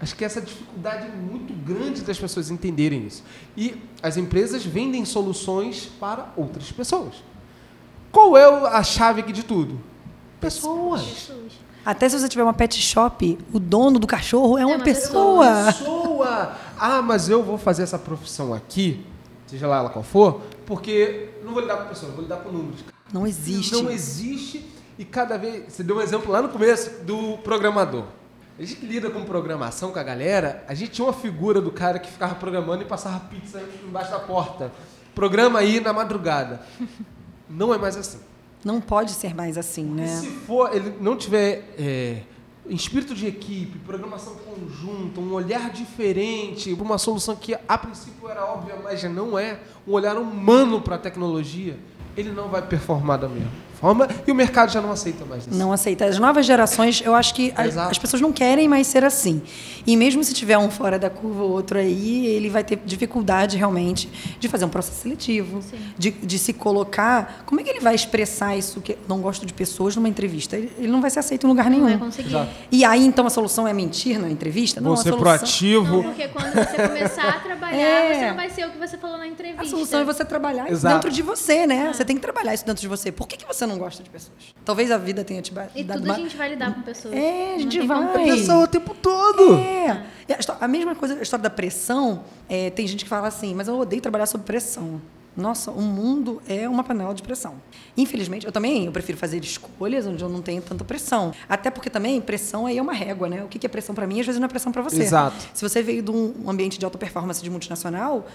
[0.00, 3.22] Acho que essa dificuldade é muito grande das pessoas entenderem isso.
[3.56, 7.22] E as empresas vendem soluções para outras pessoas.
[8.10, 9.80] Qual é a chave aqui de tudo?
[10.40, 11.02] Pessoas.
[11.02, 11.52] pessoas.
[11.84, 14.84] Até se você tiver uma pet shop, o dono do cachorro é uma, é uma
[14.84, 15.64] pessoa.
[15.66, 16.56] pessoa.
[16.78, 19.06] Ah, mas eu vou fazer essa profissão aqui,
[19.46, 22.80] seja lá ela qual for, porque não vou lidar com pessoas, vou lidar com números.
[23.12, 23.72] Não existe.
[23.72, 25.72] Não existe e cada vez.
[25.72, 28.04] Você deu um exemplo lá no começo do programador.
[28.58, 31.98] A gente lida com programação com a galera, a gente tinha uma figura do cara
[31.98, 34.70] que ficava programando e passava pizza embaixo da porta.
[35.14, 36.60] Programa aí na madrugada.
[37.48, 38.18] Não é mais assim.
[38.64, 40.04] Não pode ser mais assim, né?
[40.04, 42.22] E se for, ele não tiver é,
[42.68, 48.76] espírito de equipe, programação conjunta, um olhar diferente, uma solução que a princípio era óbvia,
[48.82, 51.78] mas já não é, um olhar humano para a tecnologia,
[52.16, 55.58] ele não vai performar da mesma forma e o mercado já não aceita mais isso.
[55.58, 56.04] Não aceita.
[56.04, 59.42] As novas gerações, eu acho que a, as pessoas não querem mais ser assim.
[59.84, 63.56] E mesmo se tiver um fora da curva ou outro aí, ele vai ter dificuldade
[63.56, 64.08] realmente
[64.38, 65.60] de fazer um processo seletivo,
[65.98, 67.42] de, de, se colocar.
[67.44, 70.56] Como é que ele vai expressar isso que não gosto de pessoas numa entrevista?
[70.56, 71.82] Ele, ele não vai ser aceito em lugar nenhum.
[71.82, 72.28] Não vai conseguir.
[72.28, 72.50] Exato.
[72.70, 74.80] E aí então a solução é mentir na entrevista?
[74.80, 75.18] Não, ser solução...
[75.18, 75.96] proativo.
[75.96, 78.14] Não, porque quando você começar a trabalhar, é.
[78.14, 79.62] você não vai ser o que você falou na entrevista.
[79.62, 81.88] A solução é você trabalhar isso dentro de você, né?
[81.88, 81.92] Ah.
[81.92, 83.10] Você tem que trabalhar isso dentro de você.
[83.10, 84.54] Por que, que você não gosta de pessoas?
[84.64, 87.14] Talvez a vida tenha te E tudo a gente vai lidar com pessoas.
[87.14, 88.24] É, a gente vai.
[88.24, 89.54] Pessoa o tempo todo.
[89.54, 90.04] É.
[90.60, 93.78] A mesma coisa, a história da pressão, é, tem gente que fala assim, mas eu
[93.78, 95.00] odeio trabalhar sob pressão.
[95.36, 97.54] Nossa, o mundo é uma panela de pressão.
[97.96, 101.32] Infelizmente, eu também eu prefiro fazer escolhas onde eu não tenho tanta pressão.
[101.48, 103.42] Até porque também pressão aí é uma régua, né?
[103.42, 105.02] O que é pressão para mim, às vezes não é pressão para você.
[105.02, 105.36] Exato.
[105.54, 108.26] Se você veio de um ambiente de alta performance de multinacional,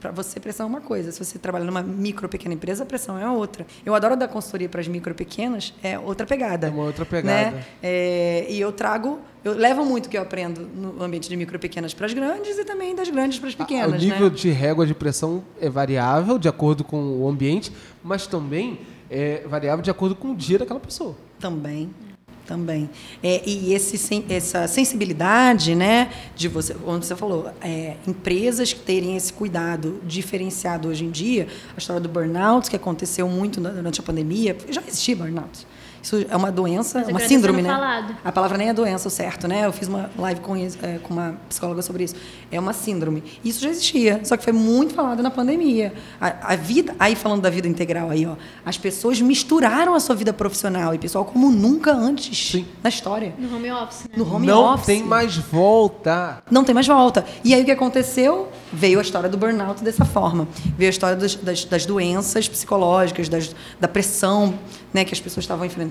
[0.00, 1.12] para você pressão é uma coisa.
[1.12, 3.66] Se você trabalha numa micro pequena empresa, pressão é outra.
[3.84, 6.68] Eu adoro dar consultoria para as micro pequenas, é outra pegada.
[6.68, 7.50] É uma outra pegada.
[7.50, 7.64] Né?
[7.82, 11.58] É, e eu trago eu levo muito o que eu aprendo no ambiente de micro
[11.58, 14.02] pequenas para as grandes e também das grandes para as pequenas.
[14.02, 14.36] O nível né?
[14.36, 17.72] de régua de pressão é variável de acordo com o ambiente,
[18.04, 18.80] mas também
[19.10, 21.16] é variável de acordo com o dia daquela pessoa.
[21.38, 21.90] Também.
[22.46, 22.90] Também.
[23.22, 29.16] É, e esse, essa sensibilidade, né, de você, onde você falou, é, empresas que terem
[29.16, 34.02] esse cuidado diferenciado hoje em dia, a história do burnout, que aconteceu muito durante a
[34.02, 35.64] pandemia, já existia burnout
[36.02, 37.68] isso é uma doença, uma síndrome, né?
[37.68, 38.16] Falado.
[38.24, 39.66] A palavra nem é doença, o certo, né?
[39.66, 42.14] Eu fiz uma live com, é, com uma psicóloga sobre isso.
[42.50, 43.22] É uma síndrome.
[43.44, 45.92] Isso já existia, só que foi muito falado na pandemia.
[46.20, 50.14] A, a, vida, aí falando da vida integral aí, ó, as pessoas misturaram a sua
[50.14, 52.66] vida profissional e pessoal como nunca antes Sim.
[52.82, 53.34] na história.
[53.38, 54.10] No home office, né?
[54.16, 54.86] No home não office.
[54.86, 56.42] tem mais volta.
[56.50, 57.24] Não tem mais volta.
[57.44, 58.48] E aí o que aconteceu?
[58.72, 60.48] Veio a história do burnout dessa forma.
[60.78, 64.58] Veio a história das, das, das doenças psicológicas, das, da pressão
[64.92, 65.89] né, que as pessoas estavam enfrentando,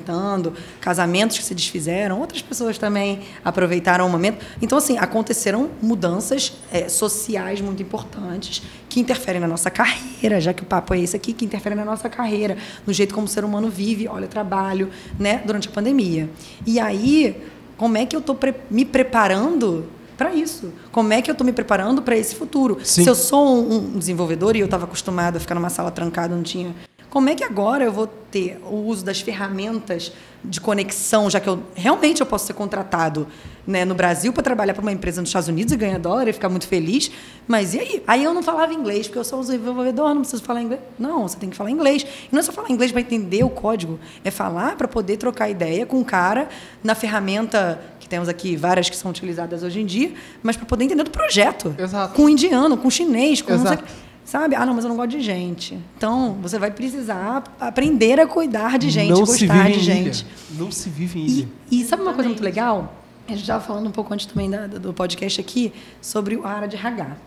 [0.79, 4.45] casamentos que se desfizeram, outras pessoas também aproveitaram o momento.
[4.61, 10.63] Então, assim, aconteceram mudanças é, sociais muito importantes que interferem na nossa carreira, já que
[10.63, 13.43] o papo é esse aqui, que interferem na nossa carreira, no jeito como o ser
[13.43, 14.89] humano vive, olha, trabalho,
[15.19, 16.29] né, durante a pandemia.
[16.65, 17.41] E aí,
[17.77, 18.37] como é que eu estou
[18.69, 19.85] me preparando
[20.19, 20.73] para isso.
[20.91, 22.77] Como é que eu estou me preparando para esse futuro?
[22.83, 23.03] Sim.
[23.03, 26.35] Se eu sou um, um desenvolvedor e eu estava acostumado a ficar numa sala trancada,
[26.35, 26.75] não tinha.
[27.09, 30.11] Como é que agora eu vou ter o uso das ferramentas
[30.43, 33.27] de conexão, já que eu realmente eu posso ser contratado
[33.65, 36.33] né, no Brasil para trabalhar para uma empresa nos Estados Unidos e ganhar dólar e
[36.33, 37.11] ficar muito feliz?
[37.47, 38.03] Mas e aí?
[38.07, 40.81] Aí eu não falava inglês, porque eu sou um desenvolvedor, não preciso falar inglês.
[40.97, 42.03] Não, você tem que falar inglês.
[42.03, 45.49] E não é só falar inglês para entender o código, é falar para poder trocar
[45.49, 46.47] ideia com o cara
[46.83, 47.79] na ferramenta
[48.09, 51.75] temos aqui várias que são utilizadas hoje em dia, mas para poder entender do projeto.
[51.77, 52.15] Exato.
[52.15, 53.83] Com o indiano, com o chinês, com Exato.
[54.29, 54.55] Sabe?
[54.55, 55.77] Ah, não, mas eu não gosto de gente.
[55.97, 60.21] Então, você vai precisar aprender a cuidar de gente, não gostar de gente.
[60.21, 60.59] Ilha.
[60.59, 61.47] Não se vive em ilha.
[61.71, 62.93] E, e sabe uma coisa muito legal?
[63.27, 66.67] A gente estava falando um pouco antes também da- do podcast aqui sobre a área
[66.67, 67.17] de RH.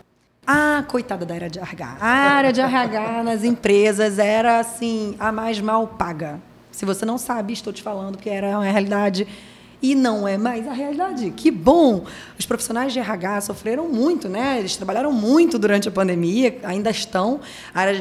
[0.45, 1.97] Ah, coitada da área de RH.
[2.01, 6.39] A área de RH nas empresas era, assim, a mais mal paga.
[6.71, 9.27] Se você não sabe, estou te falando que era uma realidade
[9.83, 11.29] e não é mais a realidade.
[11.31, 12.05] Que bom!
[12.39, 14.57] Os profissionais de RH sofreram muito, né?
[14.57, 17.41] Eles trabalharam muito durante a pandemia, ainda estão.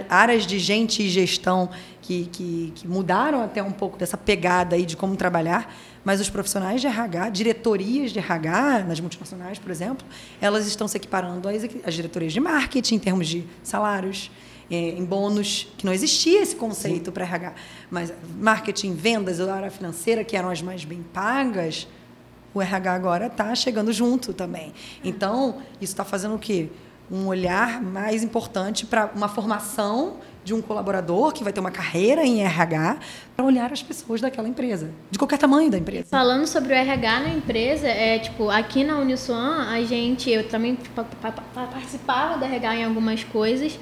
[0.09, 1.69] Áreas, de gente e gestão
[2.01, 5.75] que, que, que mudaram até um pouco dessa pegada aí de como trabalhar.
[6.05, 10.07] Mas os profissionais de RH, diretorias de RH, nas multinacionais, por exemplo,
[10.41, 14.31] elas estão se equiparando às, às diretorias de marketing em termos de salários,
[14.77, 17.53] em bônus, que não existia esse conceito para RH.
[17.91, 21.87] Mas marketing, vendas, a área financeira, que eram as mais bem pagas,
[22.55, 24.73] o RH agora está chegando junto também.
[25.05, 26.69] Então, isso está fazendo o quê?
[27.11, 32.25] Um olhar mais importante para uma formação de um colaborador que vai ter uma carreira
[32.25, 32.97] em RH
[33.37, 36.07] para olhar as pessoas daquela empresa, de qualquer tamanho da empresa.
[36.11, 40.75] Falando sobre o RH na empresa, é tipo, aqui na Uniswan, a gente, eu também
[40.95, 43.79] pa- pa- pa- participava da RH em algumas coisas.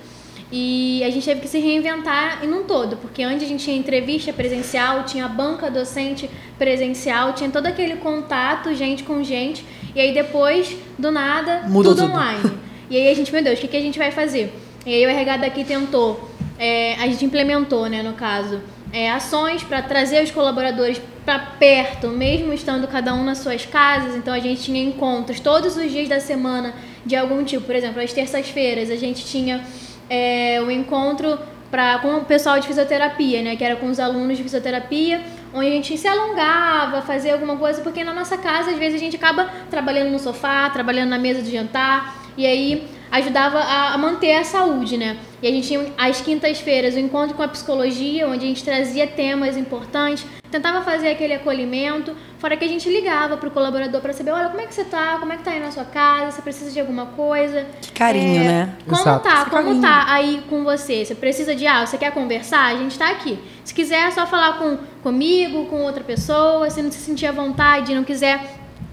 [0.53, 3.77] E a gente teve que se reinventar em um todo, porque antes a gente tinha
[3.77, 6.29] entrevista presencial, tinha banca docente
[6.59, 12.03] presencial, tinha todo aquele contato, gente com gente, e aí depois, do nada, Mudou tudo
[12.03, 12.13] tudo.
[12.13, 12.51] online.
[12.91, 14.53] E aí a gente, meu Deus, o que, que a gente vai fazer?
[14.85, 16.29] E aí o RH daqui tentou,
[16.59, 18.61] é, a gente implementou, né, no caso,
[18.93, 24.17] é, ações para trazer os colaboradores para perto, mesmo estando cada um nas suas casas.
[24.17, 26.75] Então a gente tinha encontros todos os dias da semana
[27.07, 27.65] de algum tipo.
[27.65, 29.65] Por exemplo, às terças-feiras a gente tinha
[30.11, 31.39] é, um encontro
[31.71, 33.57] pra, com o pessoal de fisioterapia, né?
[33.57, 35.23] Que era com os alunos de fisioterapia,
[35.55, 39.05] onde a gente se alongava, fazia alguma coisa, porque na nossa casa, às vezes, a
[39.05, 43.99] gente acaba trabalhando no sofá, trabalhando na mesa de jantar, e aí ajudava a, a
[43.99, 45.17] manter a saúde, né?
[45.41, 49.07] E a gente tinha às quintas-feiras o encontro com a psicologia, onde a gente trazia
[49.07, 54.13] temas importantes, tentava fazer aquele acolhimento, fora que a gente ligava para o colaborador para
[54.13, 55.17] saber, olha, como é que você tá?
[55.19, 56.33] Como é que tá aí na sua casa?
[56.33, 57.67] Você precisa de alguma coisa?
[57.81, 58.77] Que carinho, É, né?
[58.89, 59.23] Como Exato.
[59.29, 59.35] tá?
[59.43, 59.81] Esse Como carinho.
[59.83, 61.05] tá aí com você?
[61.05, 61.87] Você precisa de algo?
[61.87, 62.67] Você quer conversar?
[62.67, 63.39] A gente tá aqui.
[63.65, 66.69] Se quiser, é só falar com, comigo, com outra pessoa.
[66.71, 68.41] Se não se sentir à vontade, não quiser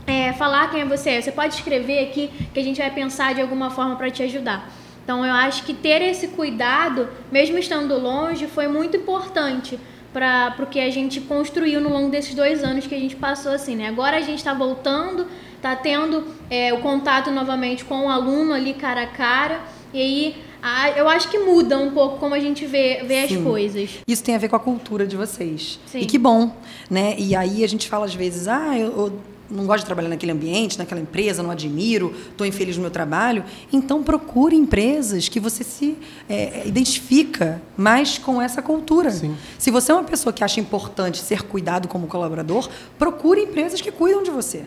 [0.06, 3.42] é, falar quem é você, você pode escrever aqui que a gente vai pensar de
[3.42, 4.70] alguma forma para te ajudar.
[5.04, 9.80] Então, eu acho que ter esse cuidado, mesmo estando longe, foi muito importante
[10.18, 13.52] para o que a gente construiu no longo desses dois anos que a gente passou
[13.52, 13.88] assim, né?
[13.88, 18.74] Agora a gente está voltando, está tendo é, o contato novamente com o aluno ali
[18.74, 19.62] cara a cara,
[19.94, 23.36] e aí a- eu acho que muda um pouco como a gente vê, vê as
[23.38, 23.92] coisas.
[24.08, 25.80] Isso tem a ver com a cultura de vocês.
[25.86, 26.00] Sim.
[26.00, 26.52] E que bom,
[26.90, 27.14] né?
[27.20, 30.32] E aí a gente fala às vezes, ah, eu, eu não gosto de trabalhar naquele
[30.32, 33.44] ambiente, naquela empresa, não admiro, estou infeliz no meu trabalho.
[33.72, 35.98] Então procure empresas que você se
[36.30, 39.12] é, identifica mais com essa cultura.
[39.12, 39.36] Sim.
[39.58, 43.92] Se você é uma pessoa que acha importante ser cuidado como colaborador, procure empresas que
[43.92, 44.66] cuidam de você.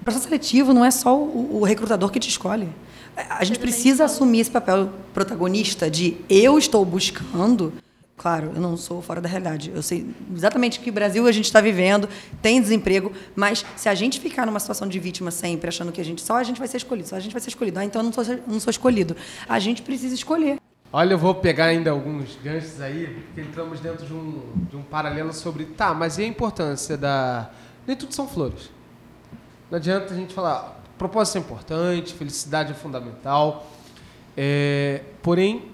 [0.00, 2.68] O processo seletivo não é só o, o recrutador que te escolhe.
[3.16, 7.72] A gente precisa assumir esse papel protagonista de eu estou buscando.
[8.16, 9.70] Claro, eu não sou fora da realidade.
[9.74, 12.08] Eu sei exatamente que Brasil a gente está vivendo,
[12.40, 16.04] tem desemprego, mas se a gente ficar numa situação de vítima sempre, achando que a
[16.04, 18.00] gente só a gente vai ser escolhido, só a gente vai ser escolhido, ah, então
[18.00, 19.14] eu não sou, não sou escolhido.
[19.46, 20.56] A gente precisa escolher.
[20.90, 24.82] Olha, eu vou pegar ainda alguns ganchos aí, porque entramos dentro de um, de um
[24.82, 25.66] paralelo sobre.
[25.66, 27.50] Tá, mas e a importância da.
[27.86, 28.70] Nem tudo são flores.
[29.70, 30.80] Não adianta a gente falar.
[30.96, 33.70] Propósito é importante, felicidade é fundamental.
[34.34, 35.70] É, porém,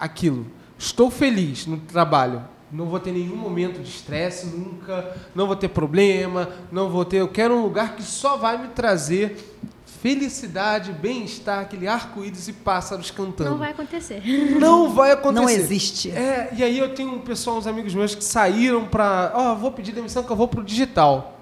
[0.00, 0.46] aquilo.
[0.82, 5.68] Estou feliz no trabalho, não vou ter nenhum momento de estresse nunca, não vou ter
[5.68, 7.18] problema, não vou ter.
[7.18, 9.54] Eu quero um lugar que só vai me trazer
[9.86, 13.50] felicidade, bem-estar, aquele arco-íris e pássaros cantando.
[13.50, 14.20] Não vai acontecer.
[14.58, 15.40] Não vai acontecer.
[15.40, 16.10] Não existe.
[16.10, 19.30] É, e aí eu tenho um pessoal, uns amigos meus que saíram pra.
[19.36, 21.38] Ó, vou pedir demissão que eu vou pro digital.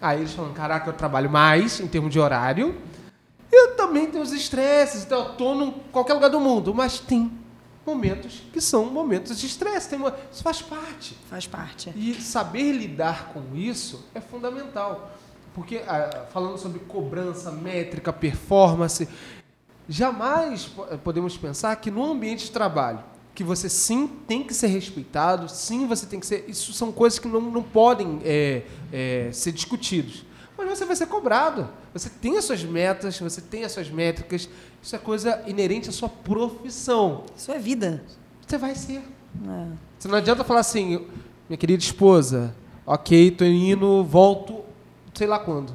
[0.00, 2.76] Aí eles falam, caraca, eu trabalho mais em termos de horário.
[3.50, 7.32] Eu também tenho os estresses, então eu tô em qualquer lugar do mundo, mas tem
[7.86, 9.88] momentos que são momentos de estresse.
[9.88, 11.16] Tem uma, isso faz parte.
[11.30, 11.92] Faz parte.
[11.96, 15.12] E saber lidar com isso é fundamental.
[15.54, 19.08] Porque, ah, falando sobre cobrança, métrica, performance,
[19.88, 22.98] jamais po- podemos pensar que no ambiente de trabalho,
[23.34, 26.44] que você sim tem que ser respeitado, sim você tem que ser.
[26.48, 28.62] Isso são coisas que não, não podem é,
[28.92, 30.24] é, ser discutidos.
[30.58, 31.68] Mas você vai ser cobrado.
[31.98, 34.50] Você tem as suas metas, você tem as suas métricas.
[34.82, 37.24] Isso é coisa inerente à sua profissão.
[37.34, 38.04] Isso é vida.
[38.46, 38.98] Você vai ser.
[38.98, 39.66] É.
[39.98, 41.06] Você não adianta falar assim,
[41.48, 44.62] minha querida esposa, ok, tô indo, volto,
[45.14, 45.74] sei lá quando.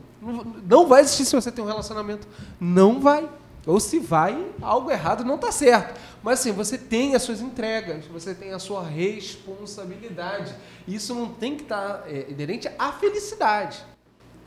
[0.70, 2.28] Não, vai existir se você tem um relacionamento.
[2.60, 3.28] Não vai.
[3.66, 6.00] Ou se vai, algo errado não está certo.
[6.22, 10.54] Mas assim, você tem as suas entregas, você tem a sua responsabilidade.
[10.88, 13.84] Isso não tem que estar é, inerente à felicidade.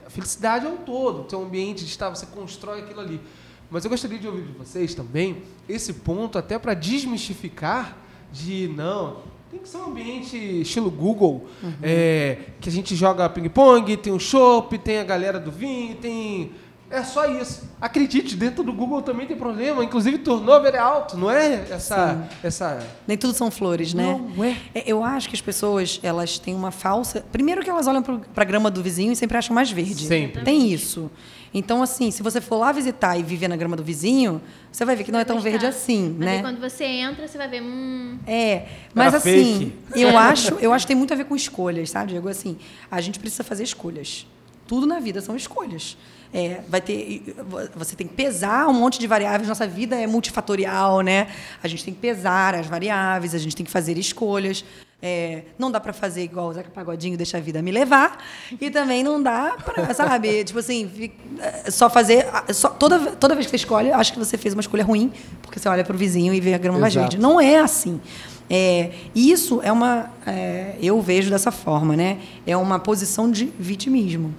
[0.07, 3.21] A felicidade é um todo, o seu ambiente de estar, você constrói aquilo ali.
[3.71, 7.97] Mas eu gostaria de ouvir de vocês também esse ponto, até para desmistificar
[8.33, 11.47] de não, tem que ser um ambiente estilo Google,
[11.81, 16.53] é, que a gente joga ping-pong, tem o chopp, tem a galera do vinho, tem.
[16.95, 17.69] É só isso.
[17.81, 21.67] Acredite, dentro do Google também tem problema, inclusive turnover é alto, não é?
[21.69, 22.29] Essa.
[22.43, 22.87] essa...
[23.05, 24.21] Nem tudo são flores, né?
[24.37, 24.57] Não é.
[24.73, 27.25] É, Eu acho que as pessoas, elas têm uma falsa...
[27.33, 30.07] Primeiro que elas olham para a grama do vizinho e sempre acham mais verde.
[30.07, 30.45] Sempre.
[30.45, 31.11] Tem isso.
[31.53, 34.41] Então, assim, se você for lá visitar e viver na grama do vizinho,
[34.71, 36.43] você vai ver que não é tão verde assim, Mas aí né?
[36.43, 40.01] quando você entra, você vai ver, hum, É, mas Era assim, fake.
[40.01, 42.29] eu acho, eu acho que tem muito a ver com escolhas, sabe, Diego?
[42.29, 42.57] Assim,
[42.91, 44.27] a gente precisa fazer escolhas.
[44.67, 45.97] Tudo na vida são escolhas.
[46.37, 47.32] É, vai ter,
[47.76, 49.49] você tem que pesar um monte de variáveis.
[49.49, 51.28] Nossa vida é multifatorial, né?
[51.62, 54.64] A gente tem que pesar as variáveis, a gente tem que fazer escolhas.
[55.01, 58.18] É, não dá para fazer igual o Zeca Pagodinho, deixa a vida me levar.
[58.61, 60.43] E também não dá para, sabe?
[60.45, 62.26] tipo assim, é, só fazer.
[62.53, 65.61] Só, toda, toda vez que você escolhe, acho que você fez uma escolha ruim, porque
[65.61, 67.16] você olha para o vizinho e vê a grama mais verde.
[67.16, 68.01] Não é assim.
[68.51, 70.11] É, isso é uma.
[70.26, 72.18] é, eu vejo dessa forma, né?
[72.45, 74.35] É uma posição de vitimismo.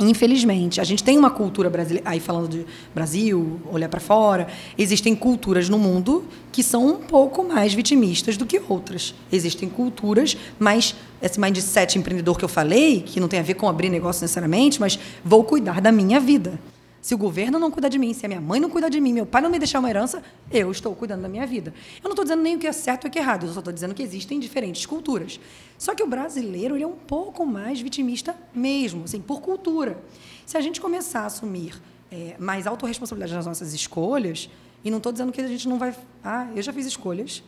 [0.00, 4.48] Infelizmente, a gente tem uma cultura brasileira, aí falando de Brasil, olhar para fora,
[4.78, 9.14] existem culturas no mundo que são um pouco mais vitimistas do que outras.
[9.30, 13.68] Existem culturas, mas esse mindset empreendedor que eu falei, que não tem a ver com
[13.68, 16.58] abrir negócio necessariamente, mas vou cuidar da minha vida.
[17.00, 19.12] Se o governo não cuida de mim, se a minha mãe não cuida de mim,
[19.12, 21.72] meu pai não me deixar uma herança, eu estou cuidando da minha vida.
[21.96, 23.52] Eu não estou dizendo nem o que é certo e o que é errado, eu
[23.52, 25.40] só estou dizendo que existem diferentes culturas.
[25.78, 30.02] Só que o brasileiro ele é um pouco mais vitimista mesmo, assim, por cultura.
[30.44, 31.80] Se a gente começar a assumir
[32.12, 34.50] é, mais autorresponsabilidade nas nossas escolhas,
[34.84, 35.94] e não estou dizendo que a gente não vai.
[36.22, 37.42] Ah, eu já fiz escolhas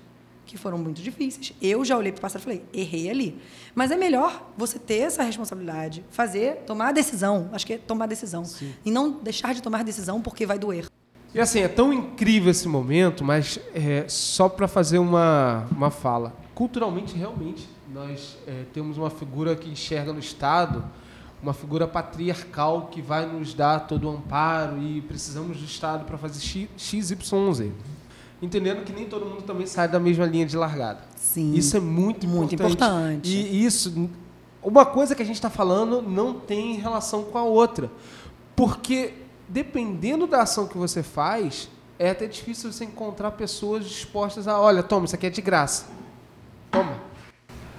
[0.46, 1.52] que foram muito difíceis.
[1.60, 3.40] Eu já olhei para o passado e falei, errei ali.
[3.74, 7.48] Mas é melhor você ter essa responsabilidade, fazer, tomar a decisão.
[7.52, 8.42] Acho que é tomar a decisão.
[8.84, 10.86] E não deixar de tomar decisão porque vai doer.
[11.34, 16.34] E assim, é tão incrível esse momento, mas é, só para fazer uma, uma fala.
[16.54, 20.84] Culturalmente, realmente, nós é, temos uma figura que enxerga no Estado,
[21.42, 26.18] uma figura patriarcal que vai nos dar todo o amparo e precisamos do Estado para
[26.18, 27.72] fazer X, X, Y, Z.
[28.42, 30.98] Entendendo que nem todo mundo também sai da mesma linha de largada.
[31.14, 31.54] Sim.
[31.54, 33.30] Isso é muito, Muito importante.
[33.30, 34.10] E isso,
[34.60, 37.88] uma coisa que a gente está falando não tem relação com a outra.
[38.56, 39.14] Porque
[39.48, 41.68] dependendo da ação que você faz,
[41.98, 45.86] é até difícil você encontrar pessoas dispostas a, olha, toma, isso aqui é de graça.
[46.70, 46.94] Toma.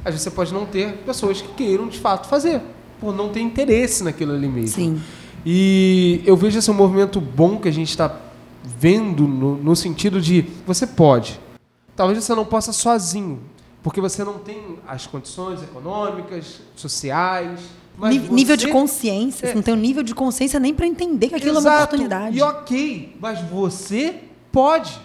[0.06, 2.62] Às vezes você pode não ter pessoas que queiram de fato fazer,
[3.02, 4.76] por não ter interesse naquilo ali mesmo.
[4.76, 5.02] Sim.
[5.46, 8.08] E eu vejo esse movimento bom que a gente está
[8.64, 11.40] vendo no, no sentido de você pode.
[11.96, 13.42] Talvez você não possa sozinho,
[13.84, 17.60] porque você não tem as condições econômicas, sociais.
[17.98, 19.46] Mas Ni- nível de você- consciência.
[19.46, 19.50] É.
[19.50, 21.84] Você não tem um nível de consciência nem para entender que aquilo é uma Exato.
[21.84, 22.38] oportunidade.
[22.38, 24.16] E ok, mas você
[24.52, 25.00] pode.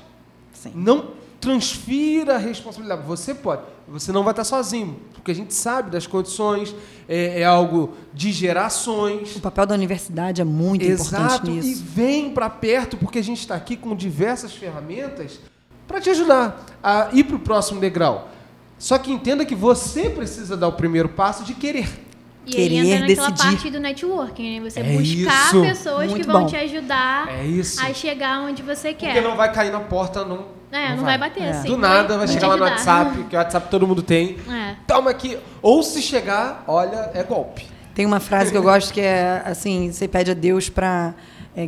[0.54, 0.72] Sim.
[0.74, 3.02] Não transfira a responsabilidade.
[3.06, 3.62] Você pode.
[3.88, 4.96] Você não vai estar sozinho,
[5.28, 6.74] porque a gente sabe das condições,
[7.06, 9.36] é, é algo de gerações.
[9.36, 11.84] O papel da universidade é muito Exato, importante e nisso.
[11.86, 15.38] vem para perto, porque a gente está aqui com diversas ferramentas
[15.86, 18.30] para te ajudar a ir para o próximo degrau.
[18.78, 22.07] Só que entenda que você precisa dar o primeiro passo de querer.
[22.46, 23.50] E aí Querer entra naquela decidir.
[23.52, 24.70] parte do networking, né?
[24.70, 25.60] Você É buscar isso.
[25.62, 26.46] pessoas Muito que vão bom.
[26.46, 27.80] te ajudar É isso.
[27.84, 29.12] a chegar onde você quer.
[29.12, 30.46] Porque não vai cair na porta, não.
[30.72, 31.50] É, não, vai bater É.
[31.50, 31.68] assim.
[31.68, 32.62] Do nada vai te chegar lá no.
[32.64, 34.36] WhatsApp, que o WhatsApp todo mundo tem.
[34.48, 34.70] É.
[34.70, 34.76] É.
[34.86, 35.38] toma aqui.
[35.60, 37.66] Ou se chegar, olha, é golpe.
[37.94, 41.14] Tem uma frase que eu gosto que é assim: você pede a Deus para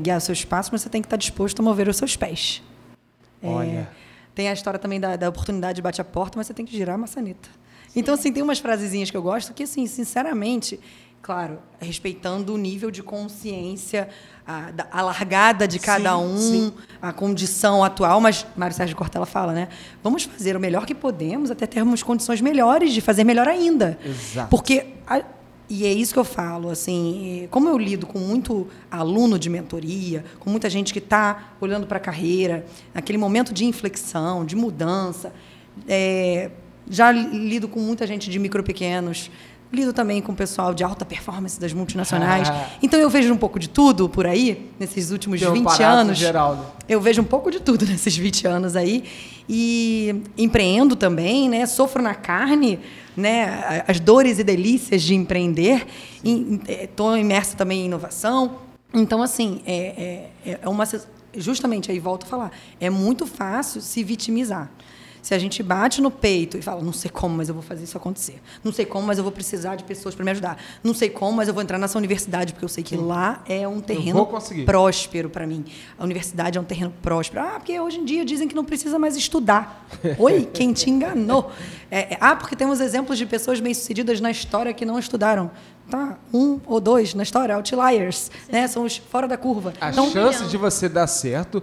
[0.01, 2.63] guiar os seus passos, mas você tem que estar disposto a mover os seus pés.
[3.43, 3.89] É, Olha.
[4.35, 6.77] tem a história também da, da oportunidade de bate a porta, mas você tem que
[6.77, 7.49] girar a maçaneta.
[7.95, 10.79] Então, assim, tem umas frasezinhas que eu gosto que, assim, sinceramente,
[11.23, 14.09] claro, respeitando o nível de consciência,
[14.47, 16.73] a, da- a largada de cada Sim, um, sim.
[17.03, 19.69] a condição atual, mas Mário Sérgio Cortella fala, né?
[20.03, 23.99] Vamos fazer o melhor que podemos até termos condições melhores de fazer melhor ainda.
[24.05, 24.49] Exato.
[24.51, 25.23] Porque a-
[25.69, 30.25] e é isso que eu falo, assim, como eu lido com muito aluno de mentoria,
[30.41, 35.33] com muita gente que está olhando para a carreira, naquele momento de inflexão, de mudança,
[35.87, 36.51] eh,
[36.91, 39.31] já li- lido com muita gente de micro pequenos,
[39.73, 42.51] lido também com o pessoal de alta performance das multinacionais.
[42.51, 42.69] Ah.
[42.83, 46.19] Então eu vejo um pouco de tudo por aí, nesses últimos um 20 aparato anos.
[46.19, 46.65] geral, né?
[46.89, 49.05] Eu vejo um pouco de tudo nesses 20 anos aí.
[49.49, 51.67] E empreendo também, né?
[51.67, 52.79] Sofro na carne,
[53.17, 53.83] né?
[53.87, 55.87] As dores e delícias de empreender.
[56.69, 58.57] Estou imersa também em inovação.
[58.93, 60.85] Então, assim, é, é, é uma...
[61.37, 64.69] Justamente, aí volto a falar, é muito fácil se vitimizar.
[65.23, 67.85] Se a gente bate no peito e fala, não sei como, mas eu vou fazer
[67.85, 68.41] isso acontecer.
[68.65, 70.57] Não sei como, mas eu vou precisar de pessoas para me ajudar.
[70.83, 73.67] Não sei como, mas eu vou entrar nessa universidade, porque eu sei que lá é
[73.69, 74.27] um terreno
[74.67, 75.65] próspero para mim.
[75.99, 77.43] A universidade é um terreno próspero.
[77.45, 79.87] Ah, porque hoje em dia dizem que não precisa mais estudar.
[80.19, 81.51] Oi, quem te enganou?
[81.91, 85.51] É, é, ah, porque temos exemplos de pessoas bem-sucedidas na história que não estudaram.
[85.91, 88.69] Tá, um ou dois na história, outliers, né?
[88.69, 89.73] São os fora da curva.
[89.81, 91.61] A Então, chance de você dar certo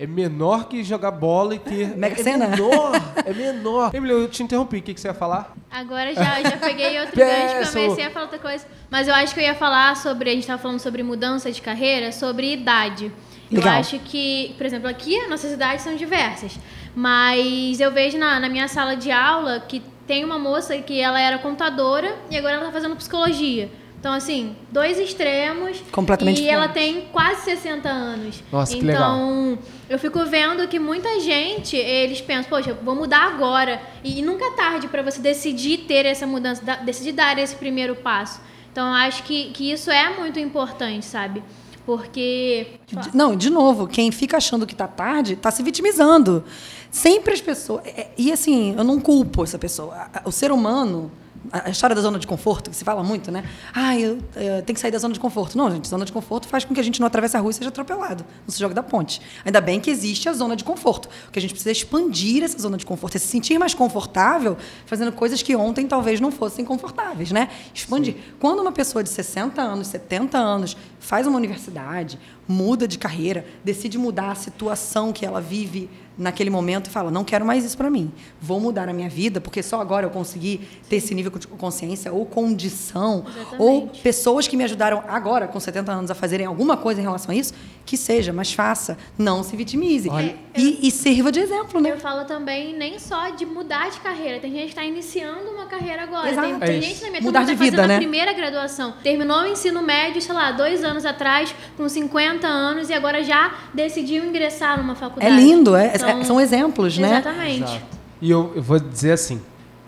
[0.00, 1.88] é menor que jogar bola e ter.
[1.94, 2.48] Mega é Sena.
[2.48, 2.92] menor,
[3.22, 3.90] é menor.
[3.94, 4.78] Emílio, eu te interrompi.
[4.78, 5.54] O que, que você ia falar?
[5.70, 8.66] Agora já, já peguei outro gancho, comecei a falar outra coisa.
[8.90, 11.60] Mas eu acho que eu ia falar sobre, a gente estava falando sobre mudança de
[11.60, 13.12] carreira, sobre idade.
[13.52, 13.74] Legal.
[13.74, 16.58] Eu acho que, por exemplo, aqui as nossas idades são diversas.
[16.94, 21.20] Mas eu vejo na, na minha sala de aula que tem uma moça que ela
[21.20, 23.70] era contadora e agora ela está fazendo psicologia.
[24.00, 25.78] Então, assim, dois extremos.
[25.92, 28.42] Completamente E ela tem quase 60 anos.
[28.50, 29.14] Nossa, que então, legal.
[29.16, 29.58] então,
[29.90, 33.78] eu fico vendo que muita gente, eles pensam, poxa, vou mudar agora.
[34.02, 37.54] E, e nunca é tarde para você decidir ter essa mudança, da- decidir dar esse
[37.56, 38.40] primeiro passo.
[38.72, 41.42] Então, eu acho que, que isso é muito importante, sabe?
[41.84, 42.68] Porque.
[42.86, 46.42] De- Não, de novo, quem fica achando que tá tarde, tá se vitimizando.
[46.90, 47.84] Sempre as pessoas.
[47.84, 50.08] é- é- E assim, eu não culpo essa pessoa.
[50.24, 51.12] O ser humano.
[51.50, 53.44] A história da zona de conforto, que se fala muito, né?
[53.72, 55.56] Ah, eu, eh, tenho que sair da zona de conforto.
[55.56, 57.54] Não, gente, zona de conforto faz com que a gente não atravesse a rua e
[57.54, 58.24] seja atropelado.
[58.46, 59.22] Não se joga da ponte.
[59.44, 61.08] Ainda bem que existe a zona de conforto.
[61.28, 64.56] O que a gente precisa expandir essa zona de conforto, é se sentir mais confortável
[64.84, 67.48] fazendo coisas que ontem talvez não fossem confortáveis, né?
[67.72, 68.16] Expandir.
[68.38, 73.96] Quando uma pessoa de 60 anos, 70 anos faz uma universidade, muda de carreira, decide
[73.96, 75.88] mudar a situação que ela vive
[76.20, 78.12] naquele momento e fala: não quero mais isso para mim.
[78.40, 82.12] Vou mudar a minha vida porque só agora eu consegui ter esse nível de consciência
[82.12, 83.24] ou condição
[83.58, 84.02] ou Exatamente.
[84.02, 87.34] pessoas que me ajudaram agora com 70 anos a fazerem alguma coisa em relação a
[87.34, 87.54] isso,
[87.86, 91.92] que seja, mas faça, não se vitimize Olha- e, e sirva de exemplo, né?
[91.92, 94.38] Eu falo também nem só de mudar de carreira.
[94.40, 96.30] Tem gente que está iniciando uma carreira agora.
[96.30, 96.46] Exato.
[96.48, 96.88] Tem, É tem isso.
[96.88, 97.94] gente na minha Mudar de tá vida, fazendo né?
[97.96, 98.94] a primeira graduação.
[99.02, 103.54] Terminou o ensino médio, sei lá, dois anos atrás, com 50 anos, e agora já
[103.72, 105.34] decidiu ingressar numa É faculdade.
[105.34, 107.18] lindo, é- é- Então, são exemplos, né?
[107.20, 107.62] Exatamente.
[107.62, 107.98] Exato.
[108.20, 109.40] E eu, eu vou dizer assim: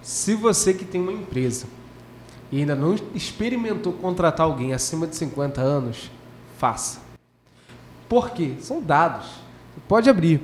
[0.03, 1.67] se você que tem uma empresa
[2.51, 6.11] e ainda não experimentou contratar alguém acima de 50 anos,
[6.59, 7.01] faça.
[8.09, 8.55] Por quê?
[8.61, 9.27] São dados.
[9.27, 10.43] Você pode abrir.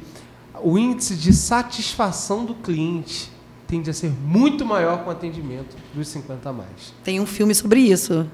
[0.62, 3.30] O índice de satisfação do cliente
[3.66, 6.94] tende a ser muito maior com o atendimento dos 50 a mais.
[7.04, 8.26] Tem um filme sobre isso.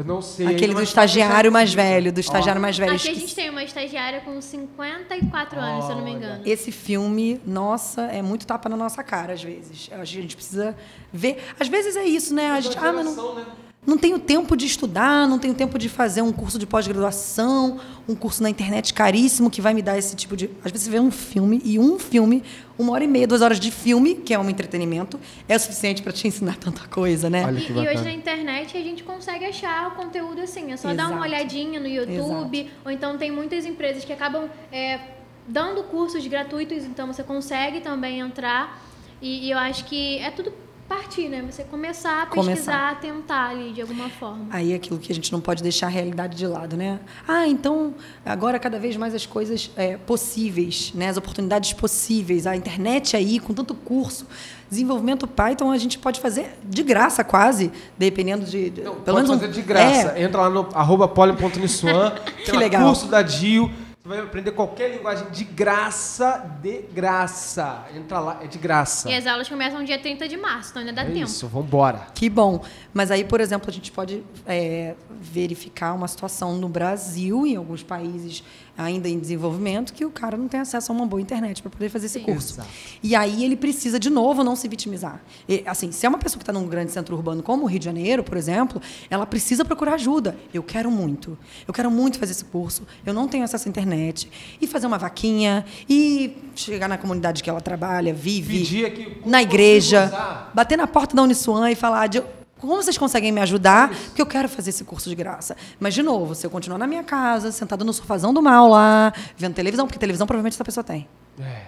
[0.00, 0.46] Eu não sei.
[0.46, 2.94] Aquele do estagiário mais velho, do estagiário mais velho.
[2.94, 6.16] Aqui a gente tem uma estagiária com 54 anos, se eu não me Olha.
[6.16, 6.42] engano.
[6.46, 9.90] Esse filme, nossa, é muito tapa na nossa cara, às vezes.
[9.92, 10.74] A gente precisa
[11.12, 11.44] ver.
[11.60, 12.50] Às vezes é isso, né?
[12.50, 13.44] A gente, ah, mas não, né?
[13.86, 18.14] Não tenho tempo de estudar, não tenho tempo de fazer um curso de pós-graduação, um
[18.14, 20.50] curso na internet caríssimo que vai me dar esse tipo de.
[20.62, 22.42] Às vezes você vê um filme e um filme,
[22.78, 25.18] uma hora e meia, duas horas de filme, que é um entretenimento,
[25.48, 27.44] é o suficiente para te ensinar tanta coisa, né?
[27.46, 30.92] Olha E, e hoje na internet a gente consegue achar o conteúdo assim, é só
[30.92, 31.22] dar uma Exato.
[31.22, 35.00] olhadinha no YouTube, ou então tem muitas empresas que acabam é,
[35.48, 38.78] dando cursos gratuitos, então você consegue também entrar.
[39.22, 40.52] E, e eu acho que é tudo
[40.90, 41.40] partir, né?
[41.48, 42.50] Você começar a Começar.
[42.96, 44.46] pesquisar, tentar ali de alguma forma.
[44.50, 46.98] Aí é aquilo que a gente não pode deixar a realidade de lado, né?
[47.28, 47.94] Ah, então
[48.26, 51.08] agora cada vez mais as coisas é, possíveis, né?
[51.08, 54.26] As oportunidades possíveis, a internet aí com tanto curso,
[54.68, 59.28] desenvolvimento Python a gente pode fazer de graça quase, dependendo de, de- Não, pelo pode
[59.28, 60.08] menos um- fazer de graça.
[60.18, 62.14] É, Entra lá no arroba poli.nissuan,
[62.44, 62.84] Que legal.
[62.86, 63.70] curso da DIO.
[64.02, 67.84] Você vai aprender qualquer linguagem de graça, de graça.
[67.94, 69.10] Entra lá, é de graça.
[69.10, 71.26] E as aulas começam dia 30 de março, então ainda dá é tempo.
[71.26, 72.06] isso, vambora.
[72.14, 72.64] Que bom.
[72.94, 77.82] Mas aí, por exemplo, a gente pode é, verificar uma situação no Brasil, em alguns
[77.82, 78.42] países
[78.84, 81.88] ainda em desenvolvimento, que o cara não tem acesso a uma boa internet para poder
[81.88, 82.24] fazer esse Sim.
[82.24, 82.54] curso.
[82.54, 82.68] Exato.
[83.02, 85.20] E aí ele precisa, de novo, não se vitimizar.
[85.48, 87.78] E, assim, se é uma pessoa que está num grande centro urbano como o Rio
[87.78, 90.36] de Janeiro, por exemplo, ela precisa procurar ajuda.
[90.52, 91.36] Eu quero muito.
[91.66, 92.86] Eu quero muito fazer esse curso.
[93.04, 94.30] Eu não tenho acesso à internet.
[94.60, 95.64] E fazer uma vaquinha.
[95.88, 99.18] E chegar na comunidade que ela trabalha, vive Pedir aqui.
[99.24, 100.10] na igreja,
[100.54, 102.22] bater na porta da Uniswan e falar de
[102.60, 105.56] como vocês conseguem me ajudar, porque eu quero fazer esse curso de graça.
[105.78, 109.12] Mas, de novo, se eu continuar na minha casa, sentada no sofazão do mal lá,
[109.36, 111.08] vendo televisão, porque televisão provavelmente essa pessoa tem.
[111.40, 111.62] É.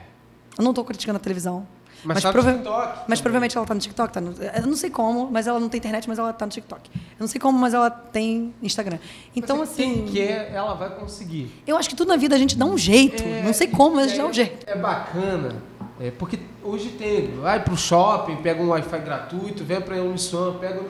[0.59, 1.67] Eu não estou criticando a televisão.
[2.05, 4.13] Mas tá no prova- TikTok mas provavelmente ela está no TikTok.
[4.13, 6.51] Tá no- eu não sei como, mas ela não tem internet, mas ela está no
[6.51, 6.91] TikTok.
[6.95, 8.99] Eu não sei como, mas ela tem Instagram.
[9.37, 10.03] Então, Mas assim.
[10.07, 11.63] Quem quer, ela vai conseguir.
[11.65, 13.23] Eu acho que tudo na vida a gente dá um jeito.
[13.23, 14.67] É, não sei como, mas a gente é, dá um jeito.
[14.69, 15.63] É bacana,
[16.01, 20.83] é, porque hoje tem, vai pro shopping, pega um Wi-Fi gratuito, vem pra Uniswan, pega.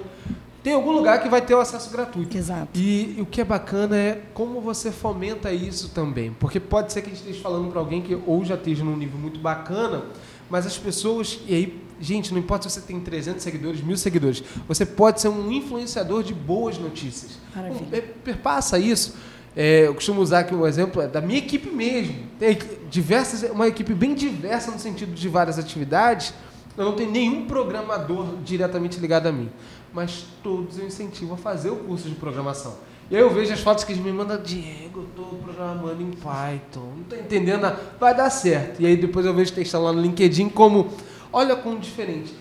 [0.62, 2.36] Tem algum lugar que vai ter o acesso gratuito.
[2.36, 2.68] Exato.
[2.74, 6.32] E, e o que é bacana é como você fomenta isso também.
[6.38, 8.96] Porque pode ser que a gente esteja falando para alguém que ou já esteja num
[8.96, 10.04] nível muito bacana,
[10.48, 11.40] mas as pessoas.
[11.48, 15.28] E aí, gente, não importa se você tem 300 seguidores, mil seguidores, você pode ser
[15.28, 17.38] um influenciador de boas notícias.
[17.54, 17.88] Maravilha.
[17.90, 19.16] É, perpassa isso.
[19.56, 22.14] É, eu costumo usar aqui um exemplo é da minha equipe mesmo.
[22.38, 22.56] Tem
[22.92, 26.34] diversas, uma equipe bem diversa no sentido de várias atividades.
[26.76, 29.50] Eu não tenho nenhum programador diretamente ligado a mim,
[29.92, 32.76] mas todos eu incentivo a fazer o curso de programação.
[33.10, 36.10] E aí eu vejo as fotos que eles me mandam, Diego, eu tô programando em
[36.10, 37.80] Python, não tô entendendo, nada.
[37.98, 38.80] vai dar certo.
[38.80, 40.88] E aí depois eu vejo testando lá no LinkedIn como,
[41.32, 42.34] olha como diferente.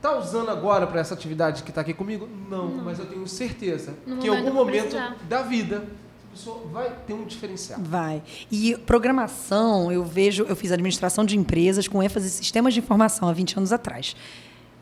[0.00, 2.28] Tá usando agora para essa atividade que está aqui comigo?
[2.50, 4.96] Não, mas eu tenho certeza No que em algum momento
[5.28, 5.84] da vida
[6.32, 7.78] pessoa vai ter um diferencial.
[7.82, 8.22] Vai.
[8.50, 13.28] E programação, eu vejo, eu fiz administração de empresas com ênfase em sistemas de informação
[13.28, 14.16] há 20 anos atrás.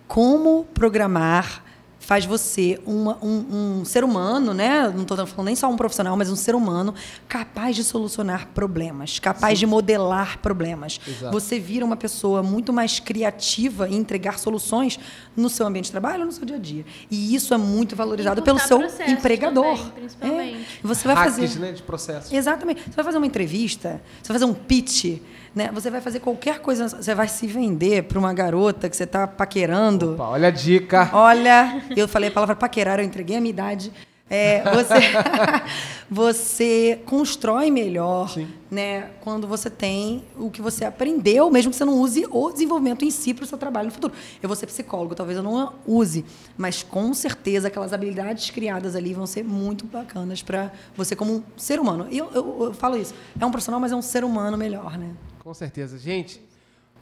[0.07, 1.65] Como programar
[2.01, 4.89] faz você uma- um, um ser humano, né?
[4.89, 6.95] Não estou falando nem só um profissional, mas um ser humano
[7.29, 10.99] capaz de solucionar problemas, capaz de modelar problemas.
[11.07, 11.31] Exato.
[11.33, 14.99] Você vira uma pessoa muito mais criativa em entregar soluções
[15.37, 16.85] no seu ambiente de trabalho, no seu dia a dia.
[17.11, 19.77] E isso é muito valorizado pelo seu empregador.
[19.77, 20.57] também, principalmente.
[20.83, 20.87] É.
[20.87, 22.35] Você vai Hacks, fazer né, de processo.
[22.35, 22.83] Exatamente.
[22.83, 25.21] Você vai fazer uma entrevista, você vai fazer um pitch,
[25.55, 25.71] né?
[25.73, 29.27] Você vai fazer qualquer coisa, você vai se vender para uma garota que você está
[29.27, 30.15] paquerando.
[30.15, 31.11] Opa, olha a dica.
[31.13, 33.93] Olha, eu falei a palavra paquerar, eu entreguei a minha idade.
[34.33, 34.95] É, você,
[36.09, 38.47] você constrói melhor, Sim.
[38.71, 39.11] né?
[39.23, 43.11] Quando você tem o que você aprendeu, mesmo que você não use o desenvolvimento em
[43.11, 44.15] si para o seu trabalho no futuro.
[44.41, 46.25] Eu vou ser psicólogo, talvez eu não use,
[46.57, 51.43] mas com certeza aquelas habilidades criadas ali vão ser muito bacanas para você como um
[51.57, 52.07] ser humano.
[52.09, 54.97] E eu, eu, eu falo isso, é um profissional, mas é um ser humano melhor,
[54.97, 55.11] né?
[55.51, 55.99] Com certeza.
[55.99, 56.41] Gente,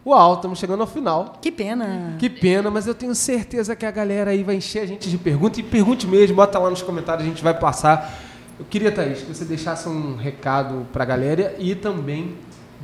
[0.07, 1.37] uau, estamos chegando ao final.
[1.39, 2.17] Que pena.
[2.19, 5.19] Que pena, mas eu tenho certeza que a galera aí vai encher a gente de
[5.19, 5.59] perguntas.
[5.59, 8.19] E pergunte mesmo, bota lá nos comentários, a gente vai passar.
[8.59, 12.39] Eu queria, Thaís, que você deixasse um recado pra galera e também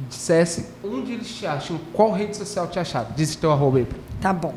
[0.06, 3.08] dissesse onde eles te acham, qual rede social te acharam.
[3.16, 3.86] Diz teu arroba aí.
[4.20, 4.52] Tá bom.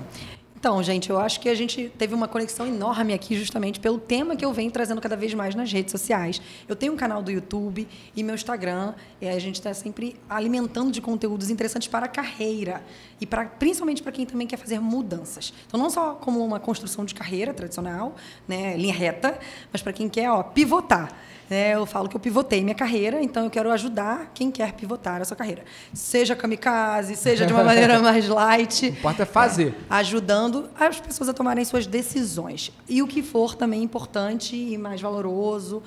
[0.60, 4.36] Então, gente, eu acho que a gente teve uma conexão enorme aqui justamente pelo tema
[4.36, 6.42] que eu venho trazendo cada vez mais nas redes sociais.
[6.68, 10.92] Eu tenho um canal do YouTube e meu Instagram, e a gente está sempre alimentando
[10.92, 12.84] de conteúdos interessantes para a carreira
[13.22, 15.54] e para principalmente para quem também quer fazer mudanças.
[15.68, 18.16] Então, não só como uma construção de carreira tradicional,
[18.48, 19.40] né, linha reta,
[19.72, 21.16] mas para quem quer ó, pivotar.
[21.50, 21.74] Né?
[21.74, 25.26] eu falo que eu pivotei minha carreira, então eu quero ajudar quem quer pivotar a
[25.26, 25.64] sua carreira.
[25.94, 28.86] Seja kamikaze, seja de uma maneira mais light.
[28.86, 29.76] O importa é fazer.
[29.90, 32.72] ajudando as pessoas a tomarem suas decisões.
[32.88, 35.82] E o que for também importante e mais valoroso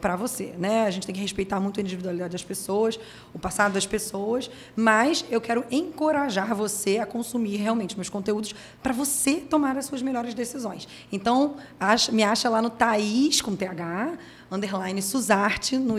[0.00, 0.54] para você.
[0.58, 0.86] Né?
[0.86, 2.98] A gente tem que respeitar muito a individualidade das pessoas,
[3.32, 8.92] o passado das pessoas, mas eu quero encorajar você a consumir realmente meus conteúdos para
[8.92, 10.88] você tomar as suas melhores decisões.
[11.10, 11.56] Então,
[12.12, 14.18] me acha lá no Thaís, com TH,
[14.50, 15.96] underline Suzarte, no,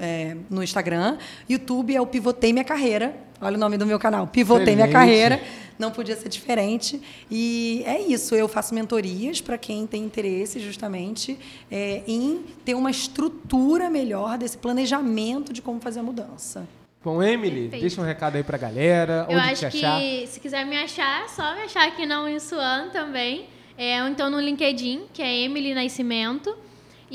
[0.00, 1.18] é, no Instagram.
[1.48, 3.14] YouTube é o Pivotei Minha Carreira.
[3.40, 4.92] Olha o nome do meu canal, Pivotei Minha Excelente.
[4.92, 5.40] Carreira
[5.78, 7.00] não podia ser diferente.
[7.30, 11.38] E é isso, eu faço mentorias para quem tem interesse justamente
[11.70, 16.66] é, em ter uma estrutura melhor desse planejamento de como fazer a mudança.
[17.02, 17.80] Bom, Emily, Perfeito.
[17.82, 20.00] deixa um recado aí pra galera, Eu onde acho te achar.
[20.00, 23.46] que se quiser me achar, é só me achar aqui na Uniswan também.
[23.76, 26.56] É, ou então no LinkedIn, que é Emily Nascimento.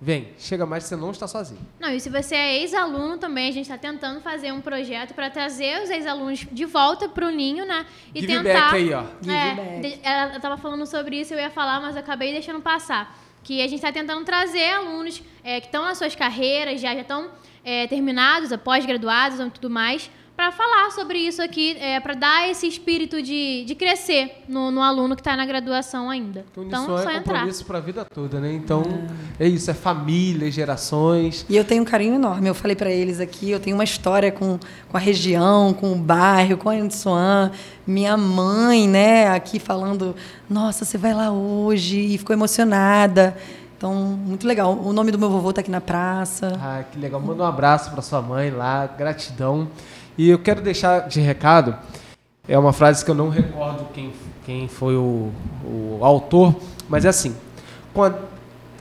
[0.00, 1.60] Vem, chega mais que você não está sozinho.
[1.80, 5.28] Não, e se você é ex-aluno também, a gente está tentando fazer um projeto para
[5.28, 7.84] trazer os ex-alunos de volta para o ninho, né?
[8.14, 8.70] E Give tentar.
[8.70, 9.02] back aí, ó.
[9.20, 10.00] Give É, back.
[10.04, 13.18] ela estava falando sobre isso, eu ia falar, mas acabei deixando passar.
[13.42, 17.00] Que a gente está tentando trazer alunos é, que estão nas suas carreiras, já já
[17.00, 17.30] estão
[17.64, 20.08] é, terminados, pós-graduados e tudo mais,
[20.38, 24.80] para falar sobre isso aqui, é, para dar esse espírito de, de crescer no, no
[24.80, 26.44] aluno que está na graduação ainda.
[26.52, 27.34] Então, Uniswan só é entrar.
[27.34, 28.52] compromisso para a vida toda, né?
[28.52, 28.84] Então,
[29.36, 31.44] é isso, é família, gerações.
[31.48, 32.48] E eu tenho um carinho enorme.
[32.48, 35.96] Eu falei para eles aqui, eu tenho uma história com, com a região, com o
[35.96, 37.50] bairro, com a Ansuan.
[37.84, 40.14] Minha mãe, né, aqui falando,
[40.48, 43.36] nossa, você vai lá hoje, e ficou emocionada.
[43.76, 44.72] Então, muito legal.
[44.72, 46.56] O nome do meu vovô está aqui na praça.
[46.60, 47.20] Ah, que legal.
[47.20, 49.68] Manda um abraço para sua mãe lá, gratidão.
[50.18, 51.76] E eu quero deixar de recado,
[52.48, 54.12] é uma frase que eu não recordo quem,
[54.44, 55.30] quem foi o,
[55.64, 56.56] o autor,
[56.88, 57.36] mas é assim,
[57.94, 58.12] com a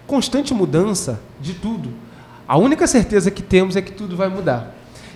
[0.08, 1.94] constante mudança de tudo,
[2.48, 4.74] a única certeza que temos é que tudo vai mudar.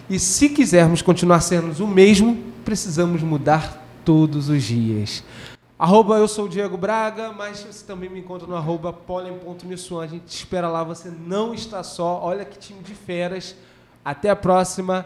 [0.08, 5.24] E se quisermos continuar sendo o mesmo, precisamos mudar todos os dias.
[5.80, 10.04] Arroba eu sou o Diego Braga, mas você também me encontra no arroba polen.missuan.
[10.04, 12.20] A gente te espera lá, você não está só.
[12.22, 13.56] Olha que time de feras.
[14.06, 15.06] Até a próxima.